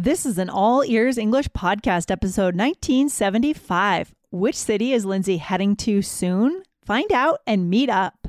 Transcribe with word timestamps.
This 0.00 0.24
is 0.24 0.38
an 0.38 0.48
all 0.48 0.84
ears 0.84 1.18
English 1.18 1.48
podcast, 1.48 2.12
episode 2.12 2.54
1975. 2.54 4.14
Which 4.30 4.54
city 4.54 4.92
is 4.92 5.04
Lindsay 5.04 5.38
heading 5.38 5.74
to 5.74 6.02
soon? 6.02 6.62
Find 6.86 7.10
out 7.10 7.40
and 7.48 7.68
meet 7.68 7.90
up. 7.90 8.28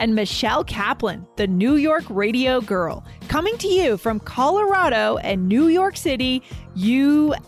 and 0.00 0.14
Michelle 0.14 0.64
Kaplan, 0.64 1.26
the 1.36 1.46
New 1.46 1.76
York 1.76 2.04
radio 2.08 2.60
girl, 2.60 3.04
coming 3.28 3.56
to 3.58 3.68
you 3.68 3.96
from 3.96 4.20
Colorado 4.20 5.18
and 5.18 5.48
New 5.48 5.68
York 5.68 5.96
City, 5.96 6.42
USA. 6.74 7.38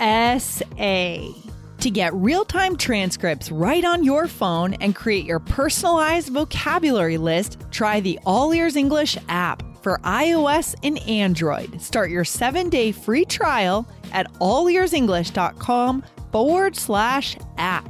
To 1.81 1.91
get 1.91 2.13
real 2.13 2.45
time 2.45 2.77
transcripts 2.77 3.51
right 3.51 3.85
on 3.85 4.05
your 4.05 4.29
phone 4.29 4.75
and 4.75 4.95
create 4.95 5.25
your 5.25 5.39
personalized 5.39 6.29
vocabulary 6.29 7.17
list, 7.17 7.59
try 7.71 8.01
the 8.01 8.19
All 8.27 8.53
Ears 8.53 8.77
English 8.77 9.17
app 9.29 9.63
for 9.83 9.99
iOS 10.05 10.75
and 10.83 10.99
Android. 11.09 11.81
Start 11.81 12.11
your 12.11 12.25
seven 12.25 12.69
day 12.69 12.93
free 12.93 13.25
trial 13.25 13.89
at 14.13 14.31
allearsenglish.com 14.35 16.05
forward 16.31 16.77
slash 16.77 17.37
app. 17.57 17.89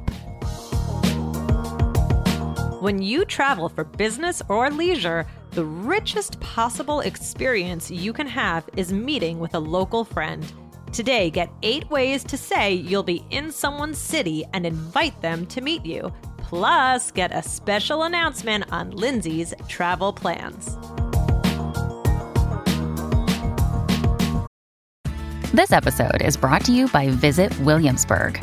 When 2.81 3.03
you 3.03 3.27
travel 3.27 3.69
for 3.69 3.85
business 3.85 4.41
or 4.49 4.71
leisure, 4.71 5.27
the 5.51 5.67
richest 5.67 6.41
possible 6.41 7.01
experience 7.01 7.91
you 7.91 8.15
can 8.15 8.27
have 8.27 8.67
is 8.75 8.91
meeting 8.91 9.39
with 9.39 9.55
a 9.55 9.59
local 9.59 10.03
friend. 10.03 10.51
Today, 10.91 11.29
get 11.29 11.53
eight 11.63 11.91
ways 11.91 12.25
to 12.25 12.39
say 12.39 12.73
you'll 12.73 13.03
be 13.03 13.23
in 13.29 13.51
someone's 13.53 13.99
city 13.99 14.47
and 14.55 14.65
invite 14.65 15.21
them 15.21 15.45
to 15.49 15.61
meet 15.61 15.85
you. 15.85 16.11
Plus, 16.39 17.11
get 17.11 17.37
a 17.37 17.43
special 17.43 18.05
announcement 18.05 18.65
on 18.73 18.93
Lindsay's 18.93 19.53
travel 19.69 20.11
plans. 20.15 20.79
This 25.53 25.71
episode 25.71 26.23
is 26.23 26.39
brought 26.39 26.65
to 26.65 26.73
you 26.73 26.89
by 26.89 27.11
Visit 27.11 27.55
Williamsburg. 27.61 28.43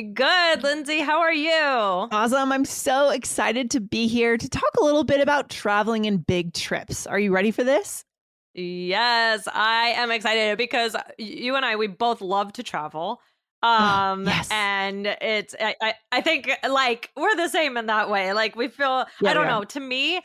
Good, 0.00 0.62
Lindsay. 0.62 1.00
How 1.00 1.20
are 1.20 1.32
you? 1.32 1.50
Awesome. 1.50 2.52
I'm 2.52 2.64
so 2.64 3.10
excited 3.10 3.70
to 3.72 3.80
be 3.80 4.06
here 4.06 4.36
to 4.36 4.48
talk 4.48 4.70
a 4.80 4.84
little 4.84 5.02
bit 5.02 5.20
about 5.20 5.50
traveling 5.50 6.06
and 6.06 6.24
big 6.24 6.54
trips. 6.54 7.04
Are 7.06 7.18
you 7.18 7.34
ready 7.34 7.50
for 7.50 7.64
this? 7.64 8.04
Yes, 8.54 9.48
I 9.52 9.88
am 9.96 10.10
excited 10.12 10.56
because 10.56 10.94
you 11.18 11.56
and 11.56 11.64
I, 11.64 11.76
we 11.76 11.88
both 11.88 12.20
love 12.20 12.52
to 12.54 12.62
travel. 12.62 13.20
Oh, 13.62 13.68
Um, 13.68 14.24
yes. 14.24 14.48
and 14.52 15.06
it's, 15.20 15.56
I, 15.60 15.74
I, 15.82 15.94
I 16.12 16.20
think 16.20 16.48
like 16.68 17.10
we're 17.16 17.34
the 17.34 17.48
same 17.48 17.76
in 17.76 17.86
that 17.86 18.08
way. 18.08 18.32
Like 18.32 18.54
we 18.54 18.68
feel, 18.68 19.04
Yeah, 19.20 19.30
I 19.30 19.34
don't 19.34 19.48
know, 19.48 19.64
to 19.64 19.80
me, 19.80 20.20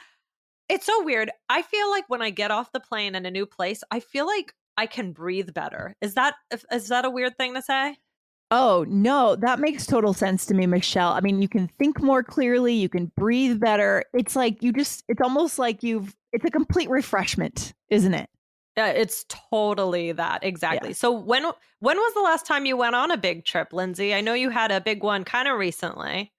it's 0.69 0.85
so 0.85 1.03
weird. 1.03 1.31
I 1.49 1.63
feel 1.63 1.89
like 1.89 2.05
when 2.09 2.21
I 2.21 2.29
get 2.29 2.51
off 2.51 2.71
the 2.71 2.79
plane 2.79 3.15
in 3.15 3.25
a 3.25 3.31
new 3.31 3.47
place, 3.47 3.83
I 3.89 4.01
feel 4.01 4.27
like 4.27 4.53
I 4.77 4.85
can 4.85 5.13
breathe 5.13 5.51
better. 5.53 5.95
Is 5.99 6.13
that, 6.13 6.35
is 6.71 6.89
that 6.89 7.05
a 7.05 7.09
weird 7.09 7.37
thing 7.37 7.55
to 7.55 7.61
say? 7.63 7.97
Oh, 8.55 8.85
no, 8.87 9.35
that 9.37 9.59
makes 9.59 9.87
total 9.87 10.13
sense 10.13 10.45
to 10.45 10.53
me, 10.53 10.67
Michelle. 10.67 11.13
I 11.13 11.21
mean, 11.21 11.41
you 11.41 11.47
can 11.47 11.67
think 11.79 11.99
more 12.01 12.21
clearly, 12.21 12.73
you 12.73 12.87
can 12.87 13.11
breathe 13.17 13.59
better. 13.59 14.03
It's 14.13 14.35
like 14.35 14.61
you 14.61 14.71
just, 14.71 15.03
it's 15.07 15.21
almost 15.21 15.57
like 15.57 15.81
you've, 15.81 16.15
it's 16.31 16.45
a 16.45 16.51
complete 16.51 16.89
refreshment, 16.89 17.73
isn't 17.89 18.13
it? 18.13 18.29
Yeah, 18.77 18.87
it's 18.89 19.25
totally 19.51 20.11
that 20.11 20.43
exactly. 20.43 20.89
Yeah. 20.89 20.95
So 20.95 21.11
when 21.11 21.43
when 21.79 21.97
was 21.97 22.13
the 22.13 22.21
last 22.21 22.45
time 22.45 22.65
you 22.65 22.75
went 22.77 22.95
on 22.95 23.11
a 23.11 23.17
big 23.17 23.45
trip, 23.45 23.71
Lindsay? 23.73 24.13
I 24.13 24.21
know 24.21 24.33
you 24.33 24.49
had 24.49 24.71
a 24.71 24.81
big 24.81 25.03
one 25.03 25.23
kind 25.23 25.47
of 25.47 25.57
recently. 25.57 26.31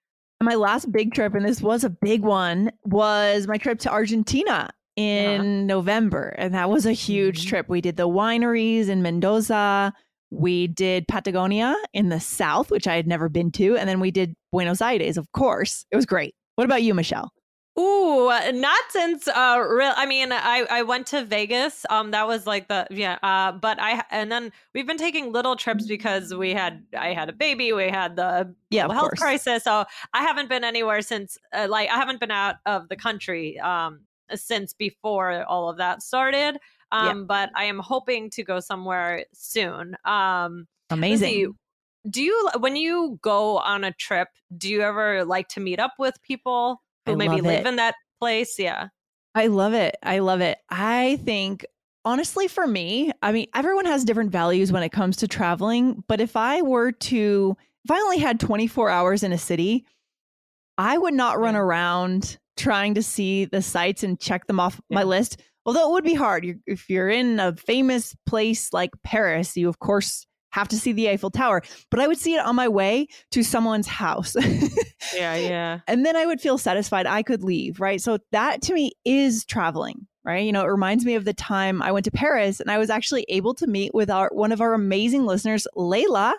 My 0.43 0.55
last 0.55 0.91
big 0.91 1.13
trip, 1.13 1.33
and 1.33 1.45
this 1.45 1.61
was 1.61 1.83
a 1.85 1.89
big 1.89 2.23
one, 2.23 2.71
was 2.83 3.47
my 3.47 3.57
trip 3.57 3.79
to 3.79 3.89
Argentina 3.89 4.69
in 4.97 5.65
November. 5.65 6.35
And 6.37 6.53
that 6.53 6.69
was 6.69 6.85
a 6.85 6.91
huge 6.91 7.45
Mhm. 7.45 7.49
trip. 7.49 7.69
We 7.69 7.79
did 7.81 7.95
the 7.97 8.07
wineries 8.09 8.89
in 8.89 9.01
Mendoza. 9.01 9.93
We 10.35 10.67
did 10.67 11.07
Patagonia 11.07 11.75
in 11.93 12.09
the 12.09 12.19
south, 12.19 12.71
which 12.71 12.87
I 12.87 12.95
had 12.95 13.07
never 13.07 13.29
been 13.29 13.51
to. 13.53 13.77
And 13.77 13.87
then 13.87 13.99
we 13.99 14.11
did 14.11 14.35
Buenos 14.51 14.81
Aires, 14.81 15.17
of 15.17 15.31
course. 15.31 15.85
It 15.91 15.95
was 15.95 16.05
great. 16.05 16.35
What 16.55 16.65
about 16.65 16.83
you, 16.83 16.93
Michelle? 16.93 17.31
Ooh, 17.77 18.29
not 18.53 18.79
since 18.89 19.27
uh 19.27 19.61
real 19.69 19.91
I 19.97 20.05
mean 20.05 20.31
I 20.31 20.65
I 20.71 20.81
went 20.83 21.07
to 21.07 21.25
Vegas. 21.25 21.85
Um 21.89 22.11
that 22.11 22.25
was 22.25 22.47
like 22.47 22.69
the 22.69 22.87
yeah, 22.89 23.19
uh 23.21 23.51
but 23.51 23.77
I 23.81 24.01
and 24.11 24.31
then 24.31 24.53
we've 24.73 24.87
been 24.87 24.97
taking 24.97 25.33
little 25.33 25.57
trips 25.57 25.85
because 25.85 26.33
we 26.33 26.53
had 26.53 26.85
I 26.97 27.13
had 27.13 27.27
a 27.27 27.33
baby, 27.33 27.73
we 27.73 27.89
had 27.89 28.15
the 28.15 28.55
Yeah, 28.69 28.87
health 28.87 29.09
course. 29.09 29.19
crisis. 29.19 29.65
So 29.65 29.83
I 30.13 30.21
haven't 30.21 30.47
been 30.47 30.63
anywhere 30.63 31.01
since 31.01 31.37
uh, 31.53 31.67
like 31.69 31.89
I 31.89 31.95
haven't 31.97 32.21
been 32.21 32.31
out 32.31 32.55
of 32.65 32.87
the 32.87 32.95
country 32.95 33.59
um 33.59 34.01
since 34.33 34.73
before 34.73 35.43
all 35.43 35.69
of 35.69 35.77
that 35.77 36.01
started. 36.01 36.57
Yeah. 36.93 37.09
Um 37.09 37.25
but 37.27 37.49
I 37.55 37.65
am 37.65 37.79
hoping 37.79 38.29
to 38.31 38.43
go 38.43 38.59
somewhere 38.59 39.25
soon. 39.33 39.95
Um 40.05 40.67
Amazing. 40.89 41.29
Lindsay, 41.29 41.47
do 42.09 42.21
you 42.21 42.49
when 42.59 42.75
you 42.75 43.19
go 43.21 43.57
on 43.57 43.83
a 43.83 43.91
trip, 43.93 44.27
do 44.57 44.69
you 44.69 44.81
ever 44.81 45.25
like 45.25 45.47
to 45.49 45.59
meet 45.59 45.79
up 45.79 45.93
with 45.97 46.21
people 46.21 46.81
who 47.05 47.13
I 47.13 47.15
maybe 47.15 47.41
live 47.41 47.65
in 47.65 47.77
that 47.77 47.95
place? 48.19 48.59
Yeah. 48.59 48.89
I 49.33 49.47
love 49.47 49.73
it. 49.73 49.95
I 50.03 50.19
love 50.19 50.39
it. 50.39 50.59
I 50.69 51.19
think, 51.25 51.65
honestly, 52.05 52.47
for 52.47 52.65
me, 52.65 53.11
I 53.21 53.33
mean, 53.33 53.47
everyone 53.53 53.85
has 53.85 54.05
different 54.05 54.31
values 54.31 54.71
when 54.71 54.81
it 54.83 54.93
comes 54.93 55.17
to 55.17 55.27
traveling. 55.27 56.03
But 56.07 56.21
if 56.21 56.37
I 56.37 56.61
were 56.61 56.93
to, 56.93 57.57
if 57.83 57.91
I 57.91 57.97
only 57.99 58.19
had 58.19 58.39
24 58.39 58.89
hours 58.89 59.23
in 59.23 59.33
a 59.33 59.37
city, 59.37 59.85
I 60.77 60.97
would 60.97 61.13
not 61.13 61.37
run 61.39 61.55
Yeah. 61.55 61.61
around 61.61 62.37
trying 62.55 62.93
to 62.93 63.03
see 63.03 63.43
the 63.43 63.61
sights 63.61 64.03
and 64.03 64.17
check 64.19 64.47
them 64.47 64.59
off 64.59 64.79
my 64.89 65.03
list. 65.03 65.41
Although 65.65 65.89
it 65.89 65.93
would 65.93 66.03
be 66.03 66.13
hard. 66.13 66.45
If 66.67 66.89
you're 66.89 67.09
in 67.09 67.39
a 67.39 67.55
famous 67.55 68.15
place 68.25 68.71
like 68.73 68.91
Paris, 69.03 69.57
you, 69.57 69.67
of 69.67 69.79
course, 69.79 70.25
have 70.51 70.67
to 70.69 70.77
see 70.77 70.91
the 70.93 71.09
Eiffel 71.09 71.31
Tower. 71.31 71.63
But 71.91 71.99
I 71.99 72.07
would 72.07 72.17
see 72.17 72.35
it 72.35 72.45
on 72.45 72.55
my 72.55 72.67
way 72.67 73.07
to 73.31 73.43
someone's 73.43 73.87
house. 73.87 74.35
Yeah, 75.13 75.35
yeah. 75.35 75.79
and 75.87 76.05
then 76.05 76.15
I 76.15 76.25
would 76.25 76.39
feel 76.39 76.57
satisfied 76.57 77.05
I 77.07 77.23
could 77.23 77.43
leave, 77.43 77.79
right? 77.79 77.99
So 78.01 78.19
that 78.31 78.61
to 78.63 78.73
me 78.73 78.91
is 79.03 79.43
traveling, 79.45 80.07
right? 80.23 80.45
You 80.45 80.51
know, 80.53 80.61
it 80.63 80.67
reminds 80.69 81.03
me 81.03 81.15
of 81.15 81.25
the 81.25 81.33
time 81.33 81.81
I 81.81 81.91
went 81.91 82.05
to 82.05 82.11
Paris 82.11 82.59
and 82.61 82.71
I 82.71 82.77
was 82.77 82.89
actually 82.89 83.25
able 83.27 83.53
to 83.55 83.67
meet 83.67 83.93
with 83.93 84.09
our 84.09 84.29
one 84.31 84.51
of 84.51 84.61
our 84.61 84.73
amazing 84.73 85.25
listeners, 85.25 85.67
Layla. 85.75 86.33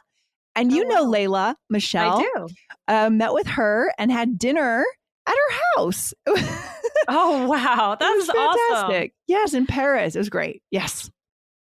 And 0.55 0.73
you 0.73 0.85
Oh, 0.85 0.89
know. 0.89 1.07
Layla, 1.11 1.55
Michelle. 1.69 2.19
I 2.19 2.23
do. 2.23 2.49
Uh, 2.89 3.11
met 3.11 3.35
with 3.35 3.47
her 3.49 3.93
and 3.99 4.11
had 4.11 4.39
dinner 4.39 4.87
at 5.27 5.35
her 5.35 5.57
house. 5.77 6.15
Oh 7.09 7.47
wow, 7.47 7.97
that's 7.99 8.29
awesome. 8.29 9.11
Yes, 9.27 9.55
in 9.55 9.67
Paris. 9.67 10.15
It 10.15 10.19
was 10.19 10.31
great. 10.31 10.63
Yes. 10.71 11.11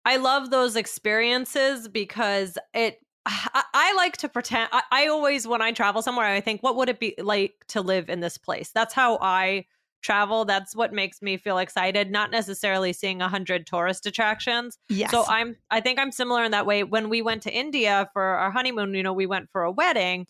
I 0.06 0.18
love 0.18 0.50
those 0.50 0.76
experiences 0.76 1.88
because 1.88 2.58
it. 2.74 3.00
I, 3.26 3.64
I 3.74 3.94
like 3.94 4.18
to 4.18 4.30
pretend. 4.30 4.70
I, 4.72 4.84
I 4.92 5.08
always, 5.08 5.48
when 5.48 5.62
I 5.62 5.72
travel 5.72 6.02
somewhere, 6.02 6.28
I 6.28 6.42
think, 6.42 6.62
what 6.62 6.76
would 6.76 6.90
it 6.90 7.00
be 7.00 7.16
like 7.18 7.54
to 7.70 7.82
live 7.82 8.10
in 8.10 8.20
this 8.20 8.38
place? 8.38 8.72
That's 8.74 8.94
how 8.94 9.18
I 9.22 9.66
travel. 10.04 10.46
That's 10.46 10.76
what 10.76 10.94
makes 10.94 11.22
me 11.22 11.38
feel 11.38 11.58
excited. 11.58 12.12
Not 12.12 12.30
necessarily 12.30 12.94
seeing 12.94 13.22
a 13.22 13.30
hundred 13.30 13.66
tourist 13.66 14.06
attractions. 14.06 14.78
Yes. 14.90 15.10
So 15.10 15.26
I'm 15.28 15.56
I 15.72 15.80
think 15.80 15.98
I'm 15.98 16.12
similar 16.12 16.44
in 16.44 16.52
that 16.52 16.66
way. 16.66 16.84
When 16.84 17.10
we 17.10 17.22
went 17.22 17.42
to 17.44 17.52
India 17.52 18.10
for 18.14 18.22
our 18.24 18.52
honeymoon, 18.52 18.94
you 18.94 19.04
know, 19.04 19.14
we 19.14 19.26
went 19.26 19.50
for 19.52 19.64
a 19.64 19.72
wedding 19.72 20.28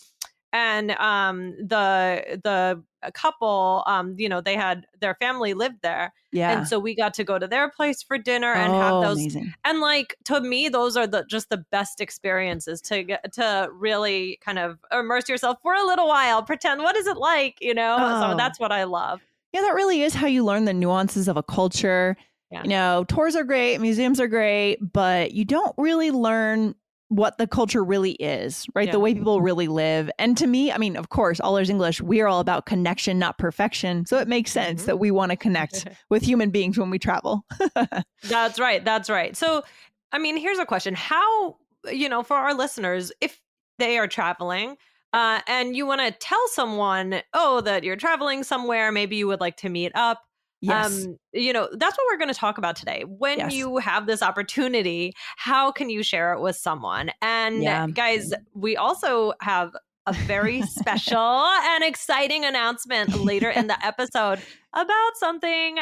and 0.54 0.92
um 0.92 1.56
the 1.58 2.40
the 2.44 2.84
couple 3.12 3.84
um 3.86 4.16
you 4.18 4.28
know 4.30 4.42
they 4.42 4.56
had 4.56 4.86
their 5.00 5.16
family 5.16 5.54
lived 5.54 5.78
there 5.82 6.14
yeah. 6.32 6.58
and 6.58 6.68
so 6.68 6.80
we 6.80 6.96
got 6.96 7.14
to 7.14 7.24
go 7.24 7.38
to 7.38 7.48
their 7.48 7.70
place 7.70 8.02
for 8.02 8.18
dinner 8.18 8.54
and 8.54 8.74
have 8.74 8.94
Oh, 8.96 9.02
those 9.02 9.18
amazing. 9.20 9.54
and 9.66 9.80
like 9.80 10.16
to 10.26 10.42
me 10.42 10.70
those 10.70 10.96
are 10.98 11.06
the 11.08 11.26
just 11.30 11.50
the 11.50 11.58
best 11.72 12.02
experiences 12.02 12.82
to 12.82 13.04
get 13.04 13.34
to 13.34 13.70
really 13.74 14.38
kind 14.44 14.60
of 14.60 14.80
immerse 14.92 15.28
yourself 15.30 15.58
for 15.62 15.74
a 15.74 15.86
little 15.86 16.08
while 16.08 16.42
pretend 16.44 16.82
what 16.82 16.96
is 16.96 17.08
it 17.08 17.18
like 17.18 17.58
you 17.62 17.74
know 17.74 17.98
Oh. 18.00 18.32
so 18.32 18.38
that's 18.38 18.60
what 18.60 18.72
i 18.72 18.84
love 18.84 19.22
Yeah, 19.54 19.62
that 19.62 19.76
really 19.76 20.02
is 20.02 20.14
how 20.14 20.28
you 20.28 20.44
learn 20.44 20.66
the 20.66 20.74
nuances 20.74 21.28
of 21.28 21.38
a 21.38 21.44
culture 21.44 22.16
You 22.52 22.70
know, 22.70 23.04
tours 23.08 23.36
are 23.36 23.44
great, 23.44 23.82
museums 23.82 24.20
are 24.20 24.28
great, 24.28 24.78
but 24.94 25.32
you 25.34 25.44
don't 25.44 25.74
really 25.76 26.12
learn 26.12 26.76
what 27.16 27.38
the 27.38 27.48
culture 27.48 27.84
really 27.84 28.14
is, 28.14 28.66
right? 28.74 28.88
Yeah. 28.88 28.94
The 28.94 29.00
way 29.00 29.14
people 29.14 29.42
really 29.42 29.68
live. 29.68 30.10
And 30.18 30.38
to 30.38 30.48
me, 30.48 30.72
I 30.72 30.78
mean, 30.78 30.96
of 30.96 31.10
course, 31.10 31.40
all 31.40 31.58
ears 31.58 31.70
English, 31.70 32.02
we 32.02 32.22
are 32.22 32.28
all 32.28 32.40
about 32.40 32.66
connection, 32.66 33.20
not 33.20 33.38
perfection. 33.38 34.06
So 34.06 34.18
it 34.20 34.28
makes 34.28 34.52
sense 34.52 34.84
Mhm. 34.84 34.86
that 34.88 35.00
we 35.00 35.12
want 35.12 35.32
to 35.32 35.36
connect 35.36 35.86
with 36.10 36.24
human 36.24 36.50
beings 36.50 36.78
when 36.78 36.90
we 36.90 37.00
travel. 37.00 37.46
That's 38.24 38.60
right. 38.60 38.84
That's 38.84 39.10
right. 39.10 39.36
So, 39.36 39.64
I 40.12 40.20
mean, 40.20 40.38
here's 40.38 40.60
a 40.60 40.66
question. 40.66 40.96
How, 40.96 41.58
you 41.92 42.10
know, 42.10 42.24
for 42.24 42.36
our 42.36 42.54
listeners, 42.54 43.12
if 43.22 43.40
they 43.80 43.98
are 43.98 44.08
traveling 44.08 44.78
uh, 45.14 45.42
and 45.48 45.76
you 45.76 45.86
want 45.86 46.02
to 46.02 46.12
tell 46.12 46.48
someone, 46.48 47.22
oh, 47.34 47.62
that 47.62 47.84
you're 47.84 47.96
traveling 47.96 48.44
somewhere, 48.44 48.92
maybe 48.92 49.16
you 49.18 49.28
would 49.28 49.40
like 49.42 49.58
to 49.58 49.70
meet 49.70 49.92
up. 49.96 50.24
Yes. 50.64 51.06
Um, 51.06 51.18
you 51.34 51.54
know, 51.54 51.68
that's 51.74 51.98
what 51.98 52.06
we're 52.12 52.18
going 52.18 52.34
to 52.34 52.40
talk 52.40 52.58
about 52.58 52.76
today. 52.76 53.04
When 53.08 53.38
Yes. 53.40 53.54
you 53.54 53.78
have 53.78 54.06
this 54.06 54.22
opportunity, 54.24 55.14
how 55.38 55.72
can 55.72 55.90
you 55.90 56.04
share 56.04 56.34
it 56.34 56.42
with 56.42 56.56
someone? 56.56 57.12
And 57.22 57.62
Yeah. 57.62 57.88
guys, 57.88 58.34
we 58.54 58.76
also 58.78 59.34
have 59.42 59.72
a 60.06 60.14
very 60.14 60.62
special 60.68 61.18
and 61.46 61.84
exciting 61.84 62.44
announcement 62.46 63.16
later 63.24 63.50
in 63.50 63.68
the 63.68 63.86
episode 63.86 64.40
about 64.74 65.12
something 65.16 65.78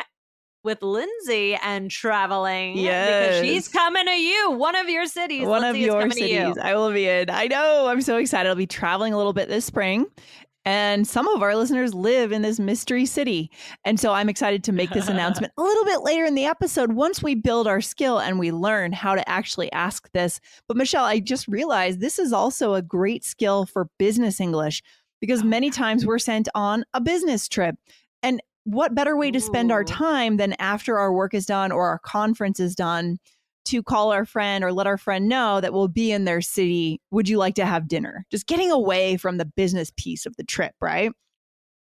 with 0.64 0.82
Lindsay 0.84 1.56
and 1.56 1.90
traveling. 1.90 2.76
Because 2.76 3.40
she's 3.44 3.68
coming 3.68 4.06
to 4.06 4.12
you, 4.12 4.52
one 4.52 4.76
of 4.76 4.88
your 4.90 5.08
cities. 5.08 5.48
One 5.48 5.62
Lindsay 5.64 5.86
of 5.86 5.86
your 5.88 6.02
to 6.08 6.20
you. 6.22 6.38
cities. 6.38 6.58
I 6.62 6.76
will 6.76 6.92
be 6.92 7.08
in. 7.08 7.32
I 7.32 7.48
know. 7.48 7.88
I'm 7.88 8.02
so 8.02 8.18
excited. 8.18 8.48
I'll 8.48 8.54
be 8.56 8.68
traveling 8.68 9.12
a 9.14 9.18
little 9.18 9.34
bit 9.34 9.50
this 9.50 9.66
spring. 9.66 10.06
And 10.64 11.08
some 11.08 11.28
of 11.28 11.42
our 11.42 11.56
listeners 11.56 11.94
live 11.94 12.32
in 12.32 12.44
this 12.44 12.60
mystery 12.60 13.06
city. 13.06 13.50
And 13.84 14.00
so 14.00 14.14
I'm 14.14 14.30
excited 14.30 14.64
to 14.66 14.72
make 14.72 14.92
this 14.92 15.08
announcement 15.10 15.54
a 15.58 15.62
little 15.62 15.86
bit 15.86 16.02
later 16.02 16.26
in 16.26 16.36
the 16.36 16.46
episode 16.46 16.94
once 16.94 17.24
we 17.24 17.34
build 17.34 17.68
our 17.68 17.82
skill 17.82 18.20
and 18.20 18.38
we 18.38 18.52
learn 18.52 18.92
how 18.92 19.16
to 19.16 19.28
actually 19.28 19.72
ask 19.72 20.12
this. 20.12 20.40
But 20.68 20.78
Michelle, 20.78 21.06
I 21.06 21.20
just 21.20 21.48
realized 21.48 22.00
this 22.00 22.20
is 22.20 22.32
also 22.32 22.76
a 22.76 22.82
great 22.82 23.24
skill 23.24 23.66
for 23.66 23.90
business 23.98 24.40
English 24.40 24.84
because 25.20 25.42
Oh, 25.42 25.48
many 25.48 25.70
times 25.70 26.06
we're 26.06 26.20
sent 26.20 26.48
on 26.54 26.84
a 26.94 27.02
business 27.02 27.48
trip. 27.48 27.76
And 28.22 28.42
what 28.64 28.94
better 28.94 29.18
way 29.18 29.32
to 29.32 29.40
spend 29.40 29.72
our 29.72 29.84
time 29.84 30.38
than 30.38 30.54
after 30.60 30.98
our 31.00 31.12
work 31.12 31.34
is 31.34 31.46
done 31.46 31.72
or 31.72 31.88
our 31.88 32.00
conference 32.00 32.60
is 32.60 32.76
done 32.76 33.18
to 33.66 33.84
call 33.84 34.12
our 34.12 34.26
friend 34.26 34.64
or 34.64 34.74
let 34.74 34.88
our 34.88 34.98
friend 34.98 35.30
know 35.30 35.62
that 35.62 35.74
we'll 35.74 35.88
be 35.88 36.12
in 36.12 36.26
their 36.26 36.42
city. 36.42 37.00
Would 37.12 37.30
you 37.30 37.38
like 37.38 37.56
to 37.56 37.66
have 37.66 37.88
dinner? 37.88 38.26
Just 38.32 38.48
getting 38.48 38.72
away 38.72 39.18
from 39.18 39.38
the 39.38 39.46
business 39.46 39.92
piece 39.98 40.26
of 40.26 40.36
the 40.38 40.44
trip, 40.44 40.74
right? 40.82 41.12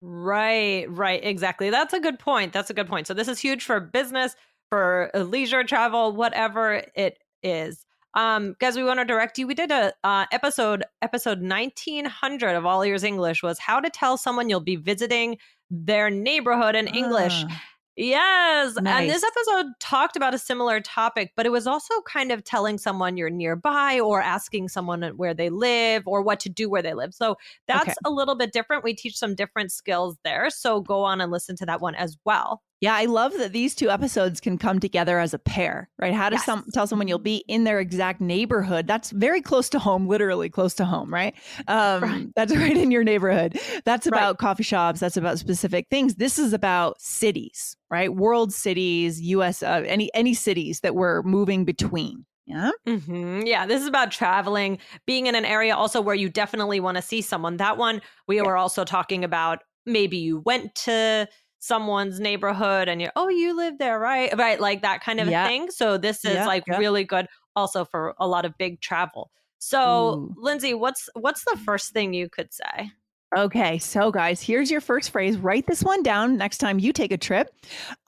Right, 0.02 0.86
right, 0.88 1.22
exactly. 1.24 1.70
That's 1.70 1.92
a 1.92 2.00
good 2.00 2.18
point. 2.18 2.52
That's 2.52 2.70
a 2.70 2.74
good 2.74 2.88
point. 2.88 3.06
So 3.06 3.14
this 3.14 3.28
is 3.28 3.38
huge 3.38 3.64
for 3.64 3.80
business, 3.80 4.34
for 4.70 5.10
uh, 5.14 5.20
leisure 5.20 5.64
travel, 5.64 6.12
whatever 6.12 6.82
it 6.94 7.18
is. 7.42 7.84
Um, 8.14 8.56
guys, 8.58 8.76
we 8.76 8.82
want 8.82 8.98
to 8.98 9.04
direct 9.04 9.38
you. 9.38 9.46
We 9.46 9.54
did 9.54 9.70
a 9.70 9.92
uh, 10.02 10.26
episode, 10.32 10.84
episode 11.00 11.42
nineteen 11.42 12.04
hundred 12.04 12.56
of 12.56 12.66
All 12.66 12.82
Ears 12.82 13.04
English 13.04 13.42
was 13.42 13.58
how 13.58 13.78
to 13.78 13.88
tell 13.88 14.16
someone 14.16 14.48
you'll 14.48 14.60
be 14.60 14.76
visiting 14.76 15.38
their 15.70 16.10
neighborhood 16.10 16.74
in 16.74 16.88
English. 16.88 17.44
Ah, 17.48 17.62
Yes. 18.02 18.76
And 18.78 19.10
this 19.10 19.22
episode 19.22 19.66
talked 19.78 20.16
about 20.16 20.32
a 20.32 20.38
similar 20.38 20.80
topic, 20.80 21.32
but 21.36 21.44
it 21.44 21.50
was 21.50 21.66
also 21.66 21.92
kind 22.06 22.32
of 22.32 22.42
telling 22.42 22.78
someone 22.78 23.18
you're 23.18 23.28
nearby 23.28 24.00
or 24.00 24.22
asking 24.22 24.68
someone 24.68 25.04
uh, 25.04 25.10
where 25.10 25.34
they 25.34 25.50
live 25.50 26.04
or 26.06 26.22
what 26.22 26.40
to 26.40 26.48
do 26.48 26.70
where 26.70 26.80
they 26.80 26.94
live. 26.94 27.12
So 27.12 27.36
that's 27.68 27.82
Okay. 27.82 27.94
a 28.06 28.10
little 28.10 28.34
bit 28.36 28.52
different. 28.54 28.84
We 28.84 28.94
teach 28.94 29.18
some 29.18 29.34
different 29.34 29.70
skills 29.70 30.16
there. 30.24 30.48
So 30.48 30.80
go 30.80 31.04
on 31.04 31.20
and 31.20 31.30
listen 31.30 31.56
to 31.56 31.66
that 31.66 31.82
one 31.82 31.94
as 31.94 32.16
well. 32.24 32.62
Yeah, 32.80 32.94
I 32.94 33.04
love 33.04 33.32
that 33.36 33.52
these 33.52 33.74
two 33.74 33.90
episodes 33.90 34.40
can 34.40 34.56
come 34.56 34.80
together 34.80 35.18
as 35.18 35.34
a 35.34 35.38
pair, 35.38 35.90
right? 35.98 36.14
How 36.14 36.30
to 36.30 36.36
Yes. 36.36 36.44
some, 36.46 36.64
tell 36.72 36.86
someone 36.86 37.08
you'll 37.08 37.18
be 37.18 37.44
in 37.46 37.64
their 37.64 37.78
exact 37.78 38.22
neighborhood. 38.22 38.86
That's 38.86 39.10
very 39.10 39.42
close 39.42 39.68
to 39.70 39.78
home, 39.78 40.06
literally 40.06 40.48
close 40.48 40.72
to 40.76 40.86
home, 40.86 41.12
right? 41.12 41.34
Um, 41.68 42.02
Right. 42.02 42.26
That's 42.34 42.56
right 42.56 42.76
in 42.76 42.90
your 42.90 43.04
neighborhood. 43.04 43.58
That's 43.84 44.06
Right. 44.06 44.16
about 44.16 44.38
coffee 44.38 44.62
shops. 44.62 45.00
That's 45.00 45.18
about 45.18 45.38
specific 45.38 45.88
things. 45.90 46.14
This 46.14 46.38
is 46.38 46.54
about 46.54 47.00
cities, 47.02 47.76
right? 47.90 48.14
World 48.14 48.52
cities, 48.52 49.20
U.S. 49.20 49.62
Uh, 49.62 49.82
any 49.86 50.10
any 50.14 50.32
cities 50.32 50.80
that 50.80 50.94
we're 50.94 51.22
moving 51.22 51.64
between. 51.66 52.24
Yeah. 52.46 52.70
hmm 52.86 53.42
Yeah, 53.44 53.66
this 53.66 53.82
is 53.82 53.86
about 53.88 54.10
traveling, 54.10 54.78
being 55.06 55.26
in 55.26 55.34
an 55.34 55.44
area 55.44 55.76
also 55.76 56.00
where 56.00 56.14
you 56.16 56.28
definitely 56.30 56.80
want 56.80 56.96
to 56.96 57.02
see 57.02 57.20
someone. 57.20 57.58
That 57.58 57.76
one, 57.76 58.00
we 58.26 58.40
were 58.40 58.56
also 58.56 58.84
talking 58.84 59.22
about 59.22 59.60
maybe 59.86 60.16
you 60.16 60.40
went 60.46 60.74
to 60.86 61.28
someone's 61.60 62.18
neighborhood 62.18 62.88
and 62.88 63.00
you're, 63.00 63.12
oh, 63.16 63.28
you 63.28 63.54
live 63.54 63.78
there, 63.78 63.98
right? 63.98 64.36
Right, 64.36 64.58
like 64.60 64.82
that 64.82 65.02
kind 65.02 65.20
of 65.20 65.28
Yeah. 65.28 65.46
thing. 65.46 65.70
So 65.70 65.96
this 65.96 66.24
is 66.24 66.34
Yeah, 66.34 66.46
like 66.46 66.64
yeah. 66.66 66.78
really 66.78 67.04
good 67.04 67.28
also 67.54 67.84
for 67.84 68.14
a 68.18 68.26
lot 68.26 68.44
of 68.44 68.56
big 68.58 68.80
travel. 68.80 69.30
So, 69.58 70.14
Ooh. 70.14 70.34
Lindsay, 70.36 70.74
what's 70.74 71.08
what's 71.14 71.44
the 71.44 71.56
first 71.58 71.92
thing 71.92 72.14
you 72.14 72.28
could 72.28 72.52
say? 72.52 72.90
Okay, 73.36 73.78
so 73.78 74.10
guys, 74.10 74.42
here's 74.42 74.70
your 74.70 74.80
first 74.80 75.10
phrase. 75.10 75.36
Write 75.36 75.66
this 75.66 75.84
one 75.84 76.02
down 76.02 76.36
next 76.36 76.58
time 76.58 76.80
you 76.80 76.92
take 76.92 77.12
a 77.12 77.16
trip. 77.18 77.54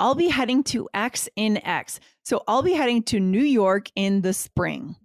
I'll 0.00 0.16
be 0.16 0.28
heading 0.28 0.64
to 0.64 0.88
X 0.94 1.28
in 1.37 1.58
X. 1.64 2.00
So 2.25 2.43
I'll 2.49 2.62
be 2.62 2.72
heading 2.72 3.02
to 3.04 3.20
New 3.20 3.44
York 3.44 3.88
in 3.94 4.22
the 4.22 4.32
spring. 4.32 4.96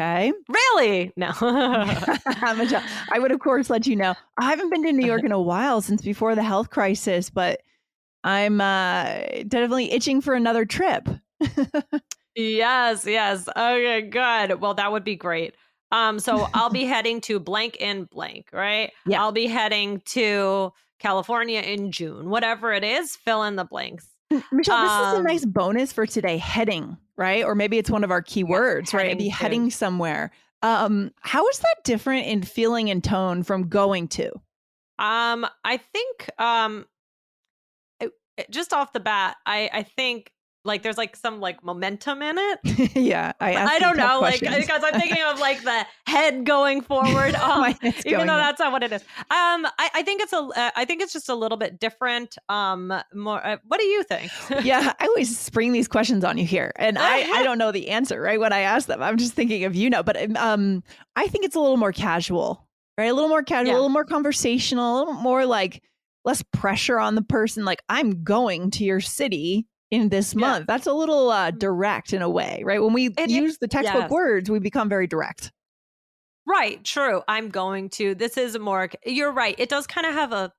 Okay. 0.00 0.32
Really? 0.48 1.12
No. 1.16 1.30
I 1.40 3.18
would, 3.18 3.32
of 3.32 3.40
course, 3.40 3.68
let 3.68 3.86
you 3.86 3.96
know. 3.96 4.14
I 4.38 4.44
haven't 4.48 4.70
been 4.70 4.82
to 4.84 4.92
New 4.92 5.06
York 5.06 5.24
in 5.24 5.32
a 5.32 5.40
while 5.40 5.82
since 5.82 6.00
before 6.00 6.34
the 6.34 6.42
health 6.42 6.70
crisis, 6.70 7.28
but 7.28 7.60
I'm 8.24 8.62
uh, 8.62 9.18
definitely 9.46 9.92
itching 9.92 10.20
for 10.22 10.34
another 10.34 10.64
trip. 10.64 11.08
Yes, 12.36 13.04
yes. 13.06 13.48
Okay, 13.48 14.02
good. 14.02 14.60
Well, 14.60 14.74
that 14.74 14.92
would 14.92 15.02
be 15.02 15.16
great. 15.16 15.54
Um, 15.90 16.20
so 16.20 16.48
I'll 16.54 16.70
be 16.70 16.84
heading 16.86 17.20
to 17.22 17.40
blank 17.40 17.76
in 17.78 18.04
blank, 18.04 18.48
right? 18.52 18.92
Yeah. 19.04 19.20
I'll 19.20 19.32
be 19.32 19.46
heading 19.46 20.00
to 20.06 20.72
California 21.00 21.60
in 21.60 21.90
June. 21.90 22.30
Whatever 22.30 22.72
it 22.72 22.84
is, 22.84 23.16
fill 23.16 23.42
in 23.42 23.56
the 23.56 23.64
blanks. 23.64 24.06
Michelle, 24.30 24.52
this 24.52 24.68
is 25.08 25.14
a 25.14 25.16
Um, 25.18 25.24
nice 25.24 25.44
bonus 25.44 25.92
for 25.92 26.06
today. 26.06 26.38
Heading, 26.38 26.96
right? 27.20 27.44
Or 27.44 27.54
maybe 27.54 27.78
it's 27.78 27.90
one 27.90 28.02
of 28.02 28.10
our 28.10 28.22
keywords, 28.22 28.92
right? 28.92 29.10
I'd 29.10 29.18
be 29.18 29.28
heading 29.28 29.30
to. 29.30 29.36
heading 29.36 29.70
somewhere. 29.70 30.32
Um, 30.62 31.12
how 31.20 31.46
is 31.48 31.58
that 31.60 31.76
different 31.84 32.26
in 32.26 32.42
feeling 32.42 32.90
and 32.90 33.04
tone 33.04 33.42
from 33.44 33.68
going 33.68 34.08
to? 34.08 34.30
Um, 34.98 35.46
I 35.64 35.76
think 35.78 36.28
um 36.38 36.86
it- 38.00 38.12
just 38.50 38.72
off 38.72 38.92
the 38.92 39.00
bat, 39.00 39.36
I 39.46 39.70
I 39.72 39.82
think 39.84 40.32
like 40.64 40.82
there's 40.82 40.98
like 40.98 41.16
some 41.16 41.40
like 41.40 41.64
momentum 41.64 42.20
in 42.22 42.36
it. 42.38 42.94
yeah, 42.96 43.32
I 43.40 43.54
I 43.56 43.78
don't 43.78 43.96
know, 43.96 44.20
like 44.20 44.40
questions. 44.40 44.66
because 44.66 44.82
I'm 44.84 45.00
thinking 45.00 45.22
of 45.22 45.38
like 45.40 45.62
the 45.62 45.86
head 46.06 46.44
going 46.44 46.80
forward. 46.82 47.34
Um, 47.40 47.74
even 48.04 48.26
though 48.26 48.34
up. 48.34 48.42
that's 48.42 48.60
not 48.60 48.70
what 48.70 48.82
it 48.82 48.92
is. 48.92 49.02
Um, 49.18 49.66
I, 49.78 49.90
I 49.94 50.02
think 50.02 50.20
it's 50.20 50.32
a, 50.32 50.38
uh, 50.38 50.70
I 50.76 50.84
think 50.84 51.00
it's 51.02 51.12
just 51.12 51.28
a 51.28 51.34
little 51.34 51.56
bit 51.56 51.80
different. 51.80 52.36
Um, 52.48 52.92
more. 53.14 53.44
Uh, 53.44 53.56
what 53.66 53.80
do 53.80 53.86
you 53.86 54.02
think? 54.04 54.30
yeah, 54.62 54.92
I 55.00 55.06
always 55.06 55.36
spring 55.36 55.72
these 55.72 55.88
questions 55.88 56.22
on 56.22 56.36
you 56.38 56.44
here, 56.44 56.72
and 56.76 56.98
I 56.98 57.22
I 57.40 57.42
don't 57.42 57.58
know 57.58 57.72
the 57.72 57.88
answer 57.88 58.20
right 58.20 58.38
when 58.38 58.52
I 58.52 58.60
ask 58.60 58.86
them. 58.86 59.02
I'm 59.02 59.16
just 59.16 59.32
thinking 59.32 59.64
of 59.64 59.74
you 59.74 59.88
know, 59.90 60.02
but 60.02 60.36
um, 60.36 60.82
I 61.16 61.26
think 61.28 61.44
it's 61.44 61.56
a 61.56 61.60
little 61.60 61.76
more 61.78 61.92
casual, 61.92 62.68
right? 62.98 63.06
A 63.06 63.14
little 63.14 63.28
more 63.30 63.42
casual, 63.42 63.68
Yeah. 63.68 63.74
a 63.74 63.78
little 63.78 63.88
more 63.88 64.04
conversational, 64.04 64.96
a 64.96 64.98
little 64.98 65.14
more 65.14 65.46
like 65.46 65.82
less 66.24 66.42
pressure 66.52 66.98
on 66.98 67.14
the 67.14 67.22
person. 67.22 67.64
Like 67.64 67.82
I'm 67.88 68.22
going 68.22 68.70
to 68.72 68.84
your 68.84 69.00
city 69.00 69.66
in 69.90 70.08
this 70.08 70.34
Yeah. 70.34 70.40
month. 70.40 70.66
That's 70.66 70.86
a 70.86 70.92
little 70.92 71.30
uh, 71.30 71.50
direct 71.50 72.12
in 72.12 72.22
a 72.22 72.28
way, 72.30 72.62
right? 72.64 72.82
When 72.82 72.92
we 72.92 73.06
It 73.18 73.30
use 73.30 73.58
the 73.58 73.68
textbook 73.68 74.02
yes. 74.02 74.10
words, 74.10 74.50
we 74.50 74.58
become 74.58 74.88
very 74.88 75.06
direct. 75.06 75.52
right. 76.46 76.82
True. 76.84 77.22
I'm 77.28 77.48
going 77.48 77.88
to. 77.90 78.14
This 78.14 78.36
is 78.36 78.58
more. 78.58 78.88
You're 79.04 79.32
right. 79.32 79.54
It 79.58 79.68
does 79.68 79.86
kind 79.86 80.06
of 80.06 80.14
have 80.14 80.32
a, 80.32 80.52